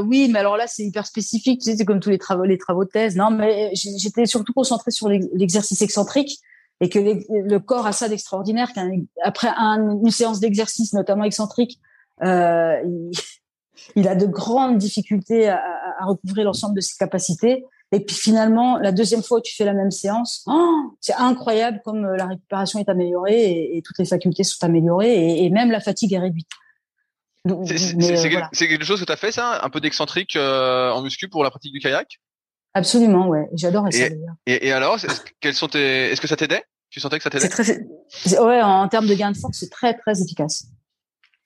[0.04, 2.58] Oui, mais alors là c'est hyper spécifique, tu sais, c'est comme tous les travaux, les
[2.58, 3.16] travaux de thèse.
[3.16, 6.38] Non, mais j'étais surtout concentrée sur l'exercice excentrique
[6.80, 11.80] et que le corps a ça d'extraordinaire qu'après une séance d'exercice, notamment excentrique,
[12.22, 13.10] euh, il,
[13.96, 15.62] il a de grandes difficultés à,
[15.98, 17.64] à recouvrir l'ensemble de ses capacités.
[17.92, 21.80] Et puis finalement, la deuxième fois où tu fais la même séance, oh, c'est incroyable
[21.84, 25.80] comme euh, la récupération est améliorée et, toutes les facultés sont améliorées et, même la
[25.80, 26.48] fatigue est réduite.
[27.66, 31.44] C'est quelque chose que tu as fait ça, un peu d'excentrique euh, en muscu pour
[31.44, 32.20] la pratique du kayak?
[32.72, 33.46] Absolument, ouais.
[33.52, 34.06] J'adore ça.
[34.46, 36.64] Et, et, alors, est-ce que ça t'aidait?
[36.90, 37.48] Tu sentais que ça t'aidait?
[38.40, 40.66] Ouais, en termes de gain de force, c'est très très efficace.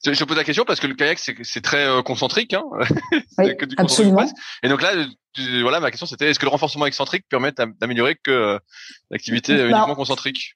[0.04, 2.64] Je pose la question parce que le kayak c'est très euh, concentrique, hein
[3.38, 4.26] oui, absolument.
[4.62, 4.92] Et donc là,
[5.62, 8.58] voilà, ma question c'était est-ce que le renforcement excentrique permet d'améliorer que euh,
[9.10, 10.54] l'activité bah, uniquement concentrique?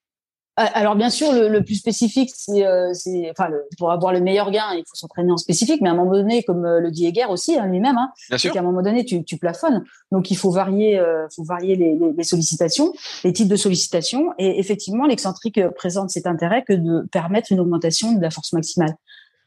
[0.55, 2.93] alors bien sûr, le, le plus spécifique, c'est, euh,
[3.31, 6.13] enfin, pour avoir le meilleur gain, il faut s'entraîner en spécifique, mais à un moment
[6.13, 9.25] donné, comme le dit Eger aussi hein, lui-même, hein, c'est qu'à un moment donné, tu,
[9.25, 9.83] tu plafonnes.
[10.13, 11.03] Donc il faut varier,
[11.35, 12.93] faut varier les, les, les, sollicitations,
[13.25, 18.13] les types de sollicitations, et effectivement, l'excentrique présente cet intérêt que de permettre une augmentation
[18.13, 18.95] de la force maximale.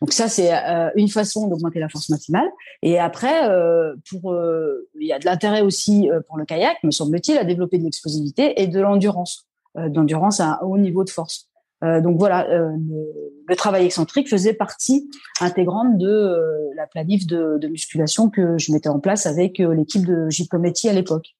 [0.01, 2.47] Donc ça, c'est euh, une façon d'augmenter la force maximale.
[2.81, 6.91] Et après, euh, pour, euh, il y a de l'intérêt aussi pour le kayak, me
[6.91, 11.49] semble-t-il, à développer de l'explosivité et de l'endurance, d'endurance à un haut niveau de force.
[11.81, 15.09] donc voilà, le, travail excentrique faisait partie
[15.41, 16.35] intégrante de
[16.75, 20.87] la planif de, de, musculation que je mettais en place avec l'équipe de Gilles Cometti
[20.89, 21.35] à l'époque.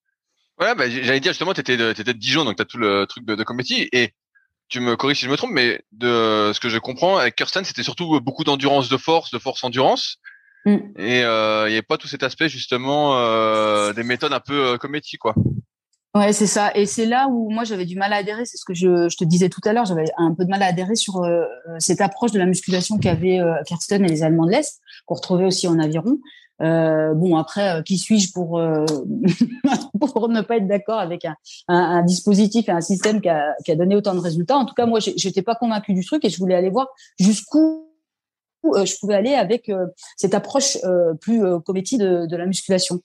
[0.60, 3.06] Ouais, bah, j'allais dire justement, tu étais de, de Dijon, donc tu as tout le
[3.06, 3.89] truc de, de Cometti.
[3.91, 4.12] Et
[4.68, 7.63] tu me corriges si je me trompe, mais de ce que je comprends, avec Kirsten,
[7.63, 10.18] c'était surtout beaucoup d'endurance de force, de force endurance.
[10.66, 10.78] Mm.
[10.97, 14.74] Et euh, il n'y avait pas tout cet aspect justement euh, des méthodes un peu
[14.74, 15.36] euh, comédie, quoi.
[16.16, 16.72] Ouais, c'est ça.
[16.76, 18.45] Et c'est là où moi j'avais du mal à adhérer.
[18.45, 19.84] C'est ce que je, je, te disais tout à l'heure.
[19.84, 21.43] J'avais un peu de mal à adhérer sur euh,
[21.80, 25.43] cette approche de la musculation qu'avaient euh, Kirsten et les Allemands de l'Est, qu'on retrouvait
[25.43, 26.18] aussi en aviron.
[26.62, 28.86] Euh, bon, après, euh, qui suis-je pour euh,
[29.99, 31.36] pour ne pas être d'accord avec un,
[31.68, 34.58] un, un, dispositif et un système qui a, qui a donné autant de résultats?
[34.58, 36.88] En tout cas, moi, j'étais pas convaincu du truc et je voulais aller voir
[37.20, 37.89] jusqu'où
[38.74, 39.72] euh, je pouvais aller avec
[40.18, 40.78] cette approche
[41.22, 43.01] plus comédie de, de, la musculation.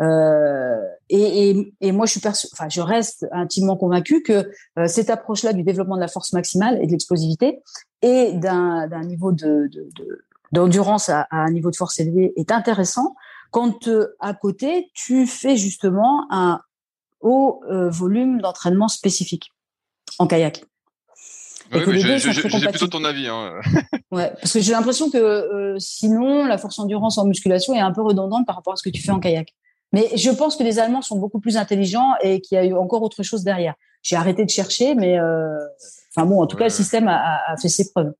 [0.00, 4.50] Et, et, et, moi, je suis enfin, je reste intimement convaincu que
[4.86, 7.60] cette approche-là du développement de la force maximale et de l'explosivité
[8.02, 10.24] et d'un niveau de, de, de
[10.54, 13.14] d'endurance à, un niveau de force élevé est intéressant
[13.50, 16.60] quand euh, à côté tu fais justement un
[17.20, 19.50] haut euh, volume d'entraînement spécifique
[20.18, 20.64] en kayak.
[21.72, 21.80] Oui,
[22.18, 23.26] j'ai plutôt ton avis.
[23.26, 23.60] Hein.
[24.12, 27.92] ouais, parce que j'ai l'impression que euh, sinon la force endurance en musculation est un
[27.92, 29.48] peu redondante par rapport à ce que tu fais en kayak.
[29.92, 32.74] Mais je pense que les Allemands sont beaucoup plus intelligents et qu'il y a eu
[32.74, 33.74] encore autre chose derrière.
[34.02, 35.18] J'ai arrêté de chercher, mais
[36.14, 38.12] enfin bon, en tout cas, le système a, a fait ses preuves.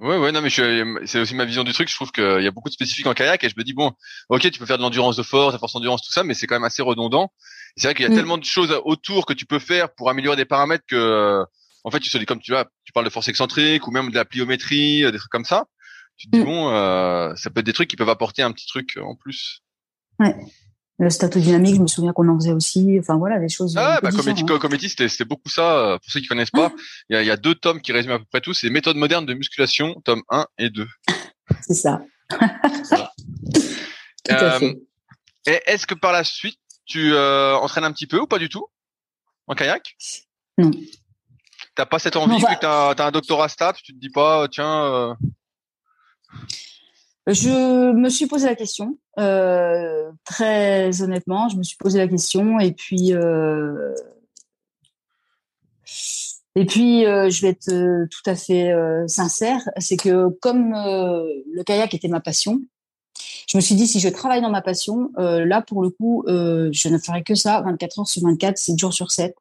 [0.00, 1.88] Ouais, ouais, non, mais c'est aussi ma vision du truc.
[1.88, 3.92] Je trouve qu'il y a beaucoup de spécifiques en kayak et je me dis bon,
[4.28, 6.34] ok, tu peux faire de l'endurance de force, de la force endurance, tout ça, mais
[6.34, 7.32] c'est quand même assez redondant.
[7.76, 8.14] C'est vrai qu'il y a mm.
[8.14, 11.44] tellement de choses autour que tu peux faire pour améliorer des paramètres que,
[11.82, 14.14] en fait, tu sais, comme tu vois, tu parles de force excentrique ou même de
[14.14, 15.66] la pliométrie, euh, des trucs comme ça.
[16.16, 16.46] Tu te dis mm.
[16.46, 19.62] bon, euh, ça peut être des trucs qui peuvent apporter un petit truc en plus.
[20.20, 20.34] Ouais.
[21.00, 22.96] Le statodynamique, je me souviens qu'on en faisait aussi.
[22.98, 23.76] Enfin voilà, des choses.
[23.76, 24.88] Ah, bah, Comedy, hein.
[24.88, 25.78] c'était beaucoup ça.
[25.78, 26.72] Euh, pour ceux qui connaissent pas,
[27.08, 28.52] il y, a, y, a, deux tomes qui résument à peu près tout.
[28.52, 30.88] C'est Méthode moderne de musculation, tome 1 et 2.
[31.60, 32.02] C'est ça.
[34.30, 34.74] euh,
[35.46, 38.66] Est-ce que par la suite, tu euh, entraînes un petit peu ou pas du tout?
[39.46, 39.96] En kayak?
[40.58, 40.72] Non.
[41.76, 44.84] T'as pas cette envie que t'as as un doctorat stat, tu te dis pas, tiens.
[44.84, 45.14] Euh...
[47.30, 52.58] Je me suis posé la question, euh, très honnêtement, je me suis posé la question
[52.58, 53.94] et puis euh,
[56.54, 58.72] et puis euh, je vais être tout à fait
[59.08, 62.62] sincère, c'est que comme le kayak était ma passion,
[63.46, 66.88] je me suis dit si je travaille dans ma passion, là pour le coup, je
[66.88, 69.36] ne ferai que ça 24 heures sur 24, 7 jours sur 7.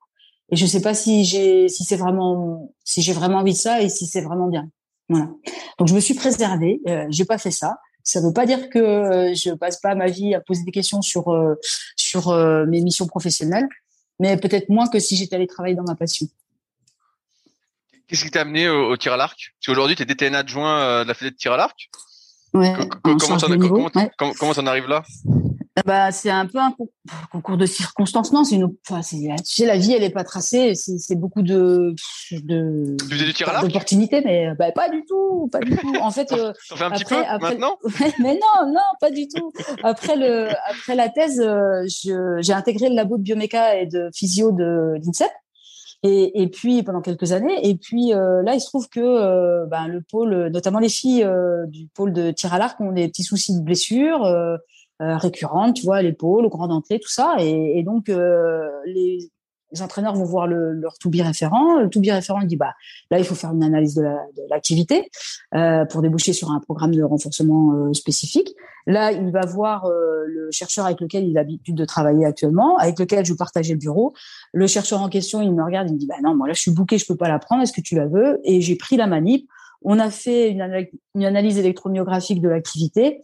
[0.50, 3.82] Et je sais pas si j'ai si c'est vraiment si j'ai vraiment envie de ça
[3.82, 4.70] et si c'est vraiment bien.
[5.10, 5.30] Voilà.
[5.78, 6.82] Donc je me suis préservée.
[6.88, 7.80] Euh, j'ai pas fait ça.
[8.04, 11.02] Ça veut pas dire que euh, je passe pas ma vie à poser des questions
[11.02, 11.56] sur euh,
[11.96, 13.68] sur euh, mes missions professionnelles.
[14.20, 16.28] mais peut-être moins que si j'étais allée travailler dans ma passion.
[18.08, 19.38] Qu'est-ce qui t'a amené au, tir à l'arc?
[19.38, 21.90] Parce qu'aujourd'hui, tu es DTN adjoint euh, de la fédé de tir à l'arc?
[22.54, 25.04] Ouais, comment t'en arrives là?
[25.86, 26.74] Bah, c'est un peu un
[27.32, 28.32] concours de circonstances.
[28.32, 30.76] Non, c'est une, enfin, c'est, tu sais, la vie, elle est pas tracée.
[30.76, 31.94] C'est, c'est beaucoup de,
[32.32, 32.96] de,
[33.62, 35.96] d'opportunités, mais bah, pas du tout, pas du tout.
[36.02, 37.78] En fait, euh, fait un petit peu maintenant?
[38.20, 39.52] mais non, non, pas du tout.
[39.84, 44.52] Après le, après la thèse, euh, j'ai intégré le labo de bioméca et de physio
[44.52, 45.32] de l'INSEP.
[46.04, 47.68] Et, et, puis pendant quelques années.
[47.68, 51.24] Et puis euh, là, il se trouve que euh, ben, le pôle, notamment les filles
[51.24, 54.24] euh, du pôle de tir à l'arc, ont des petits soucis de blessure.
[55.00, 57.36] Euh, récurrentes, tu vois, l'épaule, le grand dentelé, tout ça.
[57.40, 59.20] Et, et donc, euh, les,
[59.72, 61.78] les, entraîneurs vont voir le, leur to référent.
[61.80, 62.74] Le to référent dit, bah,
[63.12, 64.04] là, il faut faire une analyse de
[64.50, 65.12] l'activité
[65.52, 68.56] la, euh, pour déboucher sur un programme de renforcement euh, spécifique.
[68.88, 72.78] Là, il va voir euh, le chercheur avec lequel il a l'habitude de travailler actuellement,
[72.78, 74.16] avec lequel je partageais le bureau.
[74.52, 76.62] Le chercheur en question, il me regarde, il me dit, bah non, moi là, je
[76.62, 77.62] suis booké, je peux pas la prendre.
[77.62, 78.40] Est-ce que tu la veux?
[78.46, 79.48] Et j'ai pris la manip.
[79.84, 80.62] On a fait une,
[81.24, 83.22] analyse électromyographique de l'activité.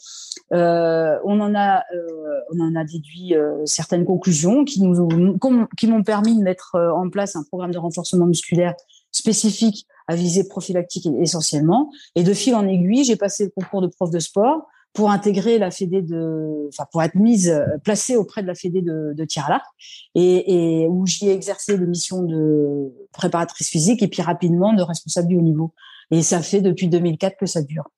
[0.53, 5.37] Euh, on en a, euh, on en a déduit euh, certaines conclusions qui nous
[5.77, 8.75] qui m'ont permis de mettre en place un programme de renforcement musculaire
[9.11, 11.89] spécifique à visée prophylactique essentiellement.
[12.15, 15.57] Et de fil en aiguille, j'ai passé le concours de prof de sport pour intégrer
[15.57, 17.51] la fédé de, enfin pour être mise,
[17.83, 19.65] placée auprès de la fédé de, de tir à l'arc,
[20.13, 24.83] et, et où j'y ai exercé des missions de préparatrice physique et puis rapidement de
[24.83, 25.73] responsable du haut niveau.
[26.11, 27.89] Et ça fait depuis 2004 que ça dure.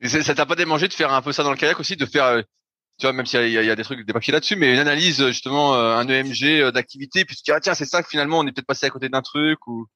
[0.00, 2.06] Et ça t'a pas démangé de faire un peu ça dans le kayak aussi, de
[2.06, 2.42] faire, euh,
[2.98, 5.26] tu vois, même s'il y, y, a des trucs, des papiers là-dessus, mais une analyse
[5.26, 8.38] justement, euh, un EMG euh, d'activité, puis tu dis ah tiens c'est ça que finalement
[8.38, 9.86] on est peut-être passé à côté d'un truc ou.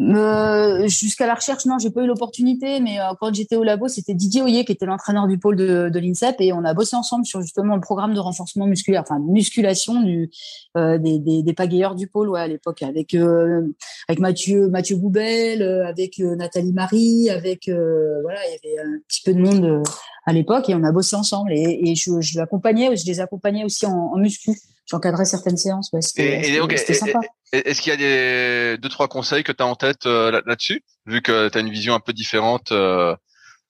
[0.00, 3.86] Euh, Jusqu'à la recherche, non, j'ai pas eu l'opportunité, mais euh, quand j'étais au labo,
[3.86, 6.96] c'était Didier Oyer qui était l'entraîneur du pôle de, de l'INSEP et on a bossé
[6.96, 10.30] ensemble sur justement le programme de renforcement musculaire, enfin musculation du,
[10.76, 13.62] euh, des, des, des, pagayeurs du pôle ouais, à l'époque, avec euh,
[14.08, 19.22] avec Mathieu Mathieu Boubel, euh, avec Nathalie Marie, avec voilà, il y avait un petit
[19.22, 19.82] peu de monde
[20.24, 23.64] à l'époque et on a bossé ensemble et, et je, je l'accompagnais, je les accompagnais
[23.64, 24.52] aussi en, en muscu
[24.86, 25.90] j'encadrais certaines séances.
[25.92, 27.20] Ouais, c'était sympa.
[27.52, 30.82] Est-ce qu'il y a des deux trois conseils que tu as en tête euh, là-dessus,
[31.06, 33.14] vu que tu as une vision un peu différente euh,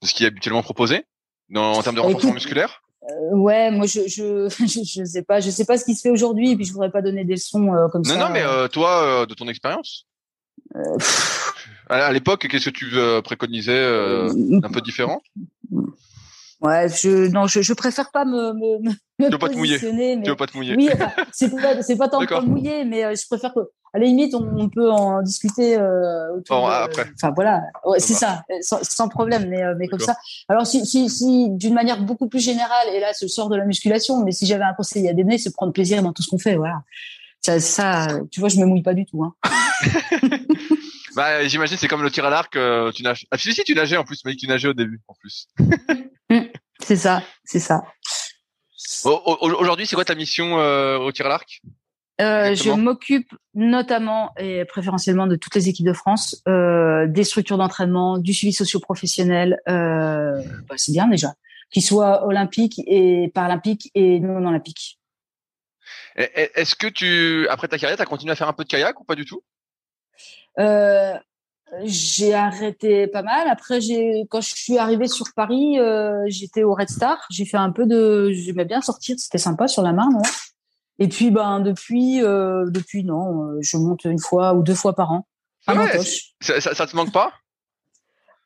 [0.03, 1.07] de ce qui est habituellement proposé
[1.49, 2.83] dans, en termes de renforcement musculaire?
[3.09, 6.11] euh, ouais, moi je, je je sais pas, je sais pas ce qui se fait
[6.11, 8.17] aujourd'hui, et puis je voudrais pas donner des leçons comme ça.
[8.17, 10.07] Non, non, mais toi, de ton expérience?
[11.89, 15.23] à l'époque, qu'est-ce que tu préconisais un peu différent?
[16.61, 18.93] Ouais, je non, je, je préfère pas me me, me
[19.29, 19.79] tu pas te mouiller.
[19.93, 20.21] Mais...
[20.23, 20.75] Tu veux pas te mouiller.
[20.77, 20.89] Oui,
[21.33, 23.61] c'est pas c'est pas tant pour mouiller, mais euh, je préfère que
[23.93, 27.07] à la limite on, on peut en discuter euh, autour après.
[27.15, 30.17] Enfin voilà, ouais, c'est ça, sans, sans, problème, mais euh, mais comme ça.
[30.49, 33.65] Alors si si si d'une manière beaucoup plus générale, et là ce sort de la
[33.65, 36.39] musculation, mais si j'avais un conseil à donner, c'est prendre plaisir dans tout ce qu'on
[36.39, 36.83] fait, voilà.
[37.43, 39.25] Ça, ça, tu vois, je me mouille pas du tout.
[39.25, 39.35] Hein.
[41.17, 42.55] bah, j'imagine c'est comme le tir à l'arc.
[42.57, 43.27] Euh, tu nages.
[43.31, 45.49] Ah, si, si, tu nageais en plus, mais tu nageais au début en plus.
[46.33, 46.47] Mm.
[46.79, 47.83] c'est ça, c'est ça.
[49.05, 51.63] Aujourd'hui, c'est quoi ta mission euh, au tir à l'arc
[52.21, 57.57] euh, je m'occupe notamment et préférentiellement de toutes les équipes de France, euh, des structures
[57.57, 59.59] d'entraînement, du suivi socio-professionnel.
[59.69, 61.33] Euh, bah, c'est bien déjà,
[61.71, 64.99] qu'ils soient olympiques et paralympiques et non olympiques.
[66.17, 69.01] Est-ce que tu, après ta carrière, tu as continué à faire un peu de kayak
[69.01, 69.43] ou pas du tout?
[71.85, 73.49] J'ai arrêté pas mal.
[73.49, 77.19] Après, j'ai quand je suis arrivée sur Paris, euh, j'étais au Red Star.
[77.31, 80.15] J'ai fait un peu de, j'aimais bien sortir, c'était sympa sur la Marne.
[80.17, 80.29] Ouais.
[80.99, 84.95] Et puis, ben depuis, euh, depuis non, euh, je monte une fois ou deux fois
[84.95, 85.27] par an.
[85.67, 86.03] Ah ouais,
[86.41, 87.33] ça, ça, ça, te manque pas?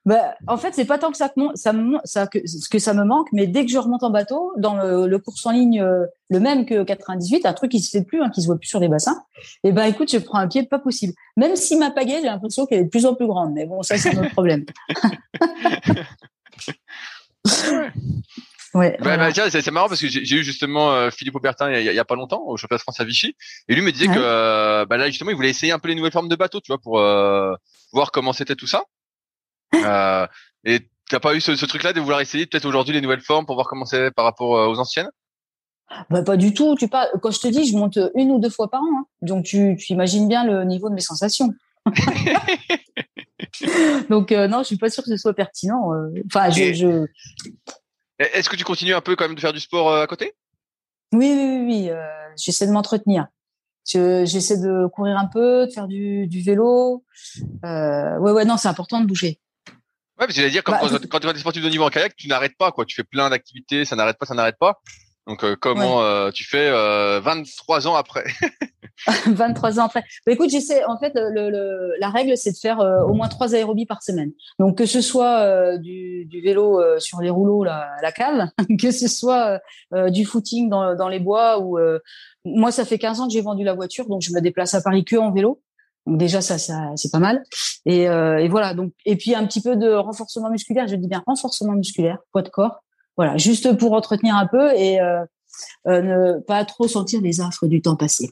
[0.06, 2.38] Bah, en fait, c'est pas tant que ça, ça, me, ça que,
[2.70, 5.46] que ça me manque, mais dès que je remonte en bateau, dans le, le course
[5.46, 8.42] en ligne, euh, le même que 98, un truc qui se fait plus, hein, qui
[8.42, 9.22] se voit plus sur les bassins,
[9.62, 11.14] et eh ben écoute, je prends un pied pas possible.
[11.38, 13.82] Même si ma pagaie, j'ai l'impression qu'elle est de plus en plus grande, mais bon,
[13.82, 14.66] ça c'est notre problème.
[18.74, 18.98] ouais.
[19.00, 21.98] Bah, bah, tiens, c'est marrant parce que j'ai eu justement euh, Philippe Aubertin il y,
[21.98, 23.34] a, pas longtemps au championnat de France à Vichy,
[23.68, 25.94] et lui me disait que euh, bah, là justement il voulait essayer un peu les
[25.94, 27.00] nouvelles formes de bateau, tu vois, pour
[27.92, 28.84] voir comment c'était tout ça.
[29.74, 30.26] Euh,
[30.64, 33.46] et t'as pas eu ce, ce truc-là de vouloir essayer peut-être aujourd'hui les nouvelles formes
[33.46, 35.10] pour voir comment c'est par rapport euh, aux anciennes?
[36.10, 36.74] Bah, pas du tout.
[36.76, 39.00] Tu pas quand je te dis, je monte une ou deux fois par an.
[39.00, 39.04] Hein.
[39.22, 41.52] Donc tu, tu imagines bien le niveau de mes sensations.
[44.10, 45.92] Donc euh, non, je suis pas sûre que ce soit pertinent.
[45.92, 46.10] Euh.
[46.26, 47.06] Enfin, je, je...
[48.18, 50.34] Est-ce que tu continues un peu quand même de faire du sport à côté?
[51.12, 51.66] Oui, oui, oui.
[51.66, 51.90] oui.
[52.36, 53.26] J'essaie de m'entretenir.
[53.84, 57.04] J'essaie de courir un peu, de faire du, du vélo.
[57.64, 59.40] Euh, ouais, ouais, non, c'est important de bouger.
[60.18, 62.28] Ouais, parce que dire, quand, bah, quand, tu es sportif de niveau en kayak, tu
[62.28, 62.84] n'arrêtes pas, quoi.
[62.84, 64.80] Tu fais plein d'activités, ça n'arrête pas, ça n'arrête pas.
[65.26, 66.70] Donc, euh, comment euh, tu fais
[67.20, 68.24] 23 euh, ans après?
[69.26, 70.04] 23 ans après.
[70.26, 70.84] Bah, écoute, j'essaie.
[70.84, 74.32] En fait, le, la règle, c'est de faire euh, au moins trois aérobies par semaine.
[74.58, 78.12] Donc que ce soit euh, du, du, vélo euh, sur les rouleaux là, à la
[78.12, 78.48] cave,
[78.80, 79.60] que ce soit
[80.08, 81.78] du footing dans, dans les bois ou
[82.44, 84.82] moi, ça fait 15 ans que j'ai vendu la voiture, donc je me déplace à
[84.82, 85.62] Paris que en vélo.
[86.06, 87.42] Donc déjà ça, ça c'est pas mal.
[87.86, 88.74] Et, et, voilà.
[88.74, 90.86] Donc et puis un petit peu de renforcement musculaire.
[90.88, 92.82] Je dis bien renforcement musculaire, poids de corps.
[93.16, 95.24] Voilà, juste pour entretenir un peu et euh,
[95.86, 98.30] ne pas trop sentir les affres du temps passé.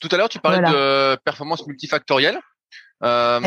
[0.00, 2.38] Tout à l'heure, tu parlais de performance multifactorielle.
[3.02, 3.40] Euh,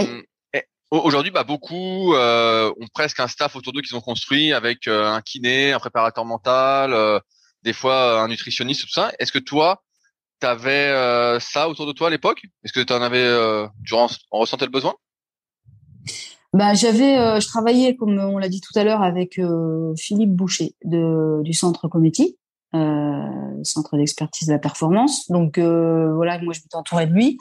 [0.91, 5.05] Aujourd'hui, bah, beaucoup euh, ont presque un staff autour d'eux qu'ils ont construit avec euh,
[5.05, 7.17] un kiné, un préparateur mental, euh,
[7.63, 9.13] des fois un nutritionniste, tout ça.
[9.17, 9.83] Est-ce que toi,
[10.41, 12.41] tu avais ça autour de toi à l'époque?
[12.63, 13.27] Est-ce que tu en avais,
[13.85, 14.95] tu en ressentais le besoin?
[16.53, 20.35] Bah, j'avais, euh, je travaillais comme on l'a dit tout à l'heure avec euh, Philippe
[20.35, 22.37] Boucher de, du centre Cometti,
[22.75, 25.31] euh, centre d'expertise de la performance.
[25.31, 27.37] Donc euh, voilà, moi je m'étais entourée de lui,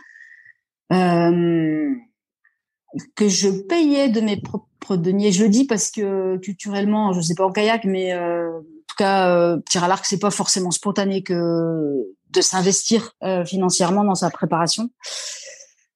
[3.17, 5.33] que je payais de mes propres deniers.
[5.33, 9.57] Je le dis parce que culturellement, je sais pas en kayak, mais en tout cas,
[9.69, 11.35] tir à l'arc, c'est pas forcément spontané que
[12.31, 13.13] de s'investir
[13.45, 14.91] financièrement dans sa préparation.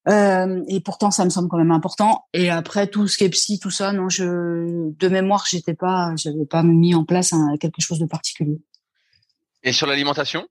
[0.09, 2.27] Euh, et pourtant, ça me semble quand même important.
[2.35, 6.13] Et après, tout ce qui est psy, tout ça, non, je, de mémoire, j'étais pas,
[6.17, 8.61] j'avais pas mis en place quelque chose de particulier.
[9.63, 10.47] Et sur l'alimentation?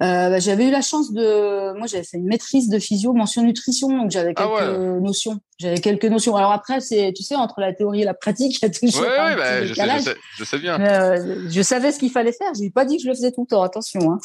[0.00, 3.42] Euh, bah, j'avais eu la chance de, moi j'avais fait une maîtrise de physio, mention
[3.42, 5.40] nutrition, donc j'avais ah quelques notions.
[5.58, 6.36] J'avais quelques notions.
[6.36, 9.02] Alors après, c'est, tu sais, entre la théorie et la pratique, il y a toujours
[9.02, 10.80] ouais, un bah, je, sais, je, sais, je, sais, bien.
[10.80, 12.52] Euh, je savais ce qu'il fallait faire.
[12.56, 13.62] J'ai pas dit que je le faisais tout le temps.
[13.62, 14.12] Attention.
[14.12, 14.20] Hein.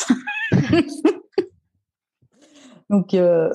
[2.92, 3.50] Donc, euh,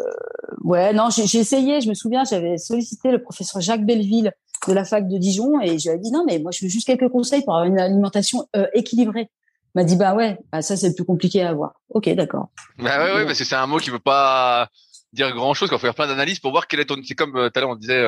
[0.64, 1.80] ouais, non, j'ai essayé.
[1.80, 4.32] Je me souviens, j'avais sollicité le professeur Jacques Belleville
[4.66, 6.68] de la fac de Dijon et je lui ai dit non, mais moi, je veux
[6.68, 9.30] juste quelques conseils pour avoir une alimentation équilibrée.
[9.78, 11.74] M'a dit bah ouais, bah ça c'est le plus compliqué à avoir.
[11.90, 12.48] Ok, d'accord.
[12.78, 14.68] Bah ouais, ouais, parce que c'est un mot qui veut pas
[15.12, 15.70] dire grand chose.
[15.70, 16.96] Quand faut faire plein d'analyses pour voir quel est ton.
[17.04, 18.04] C'est comme euh, tout à l'heure on disait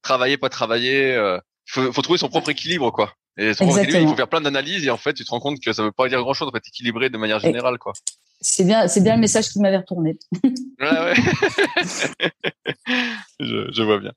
[0.00, 1.14] travailler, pas travailler.
[1.14, 3.14] Il faut, faut, trouver son propre équilibre, quoi.
[3.36, 5.40] Et son propre équilibre, il faut faire plein d'analyses et en fait, tu te rends
[5.40, 6.46] compte que ça veut pas dire grand chose.
[6.46, 7.94] En fait, équilibré de manière générale, quoi.
[8.40, 10.16] C'est bien, c'est bien le message qui m'avait retourné.
[10.44, 11.14] ouais, ouais.
[13.40, 14.12] je, je, vois bien.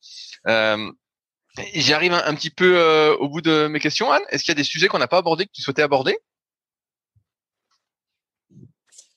[0.47, 0.91] Euh,
[1.73, 4.21] J'arrive un, un, petit peu euh, au bout de mes questions, Anne.
[4.29, 6.17] Est-ce qu'il y a des sujets qu'on n'a pas abordés que tu souhaitais aborder?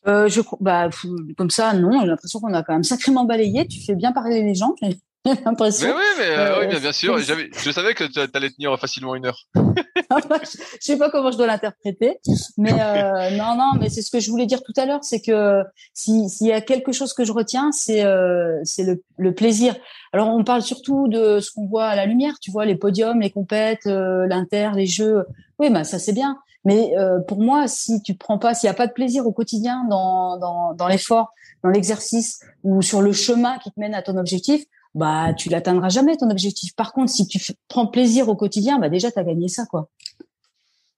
[0.06, 0.90] Euh, je, bah,
[1.36, 2.00] comme ça, non.
[2.00, 3.66] J'ai l'impression qu'on a quand même sacrément balayé.
[3.66, 4.74] Tu fais bien parler les gens.
[4.82, 4.98] J'ai
[5.44, 5.88] l'impression.
[5.88, 7.18] Mais oui, mais euh, oui, bien, bien sûr.
[7.18, 9.38] Je savais que tu allais tenir facilement une heure.
[10.10, 12.18] je sais pas comment je dois l'interpréter,
[12.56, 15.20] mais euh, non, non, mais c'est ce que je voulais dire tout à l'heure, c'est
[15.20, 19.74] que s'il y a quelque chose que je retiens, c'est euh, c'est le, le, plaisir.
[20.12, 23.20] Alors on parle surtout de ce qu'on voit à la lumière, tu vois, les podiums,
[23.20, 25.24] les compètes, euh, l'inter, les jeux.
[25.58, 26.38] Oui, bah ça c'est bien.
[26.64, 29.32] Mais euh, pour moi, si tu prends pas, s'il y a pas de plaisir au
[29.32, 34.02] quotidien dans dans, dans l'effort, dans l'exercice ou sur le chemin qui te mène à
[34.02, 36.74] ton objectif, bah tu l'atteindras jamais ton objectif.
[36.74, 37.38] Par contre, si tu
[37.68, 39.88] prends plaisir au quotidien, bah déjà tu as gagné ça quoi.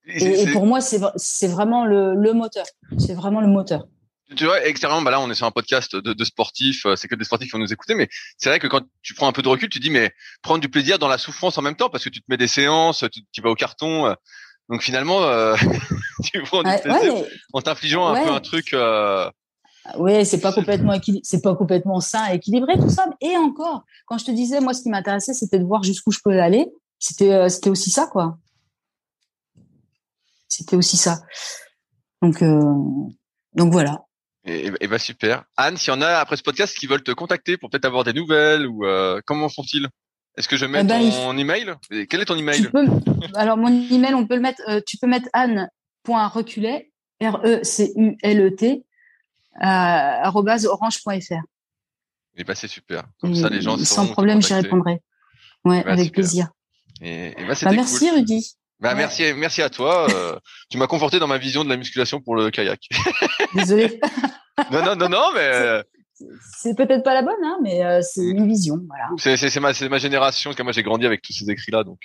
[0.08, 2.64] Et, pour moi, c'est vraiment le, le moteur.
[2.96, 3.86] C'est vraiment le moteur.
[4.34, 7.06] Tu vois, extérieurement, bah là, on est sur un podcast de, de sportifs, euh, c'est
[7.06, 9.32] que des sportifs qui vont nous écouter, mais c'est vrai que quand tu prends un
[9.32, 10.12] peu de recul, tu dis, mais
[10.42, 12.48] prendre du plaisir dans la souffrance en même temps, parce que tu te mets des
[12.48, 14.14] séances, tu, tu vas au carton, euh,
[14.68, 15.54] donc finalement, euh,
[16.24, 17.14] tu prends du plaisir
[17.52, 18.72] en t'infligeant un peu un truc.
[18.72, 19.30] Euh,
[19.98, 23.06] oui, c'est pas complètement c'est pas complètement sain et équilibré tout ça.
[23.20, 26.18] Et encore, quand je te disais, moi, ce qui m'intéressait, c'était de voir jusqu'où je
[26.24, 26.66] peux aller.
[26.98, 28.38] C'était, euh, c'était aussi ça, quoi.
[30.48, 31.20] C'était aussi ça.
[32.22, 32.42] Donc,
[33.52, 34.02] donc voilà.
[34.44, 35.44] Et, et, bah super.
[35.56, 38.04] Anne, s'il y en a après ce podcast qui veulent te contacter pour peut-être avoir
[38.04, 38.84] des nouvelles ou
[39.26, 39.88] comment font-ils?
[40.36, 41.74] Est-ce que je mets eh ben, ton email?
[42.08, 42.68] Quel est ton email?
[43.34, 44.62] Alors mon email, on peut le mettre.
[44.86, 46.90] tu peux mettre anne.reculet
[47.22, 48.84] R E C U L E T
[49.62, 51.42] orange.fr.
[52.36, 53.04] Et bah c'est super.
[53.20, 55.00] Comme ça, les gens sans problème, j'y répondrai.
[55.64, 56.48] Ouais, bah, avec plaisir.
[57.00, 58.56] Et, et bah, bah, merci Rudy.
[58.78, 60.06] Bah merci, merci à toi.
[60.10, 60.38] Euh,
[60.70, 62.80] tu m'as conforté dans ma vision de la musculation pour le kayak.
[63.54, 63.98] Désolé.
[64.70, 65.82] non non non non mais.
[66.22, 66.24] Euh,
[66.58, 69.08] c'est peut-être pas la bonne, hein, mais euh, c'est une vision, voilà.
[69.18, 71.98] C'est ma, ma génération, que moi j'ai grandi avec tous ces écrits-là, donc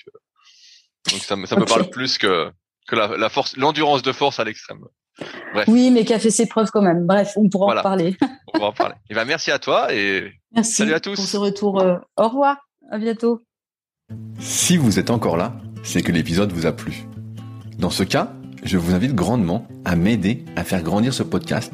[1.12, 2.52] donc ça, me, ça me parle plus que
[2.88, 4.80] que la, la force, l'endurance de force à l'extrême.
[5.68, 7.06] Oui, mais qui a fait ses preuves quand même.
[7.06, 8.16] Bref, on pourra en parler.
[8.48, 8.96] on pourra en parler.
[8.96, 11.16] Et eh ben, merci à toi et merci salut à tous.
[11.16, 11.82] Pour ce retour.
[11.82, 12.58] Euh, au revoir.
[12.90, 13.42] À bientôt.
[14.40, 15.54] Si vous êtes encore là,
[15.84, 17.06] c'est que l'épisode vous a plu.
[17.78, 18.34] Dans ce cas,
[18.64, 21.74] je vous invite grandement à m'aider à faire grandir ce podcast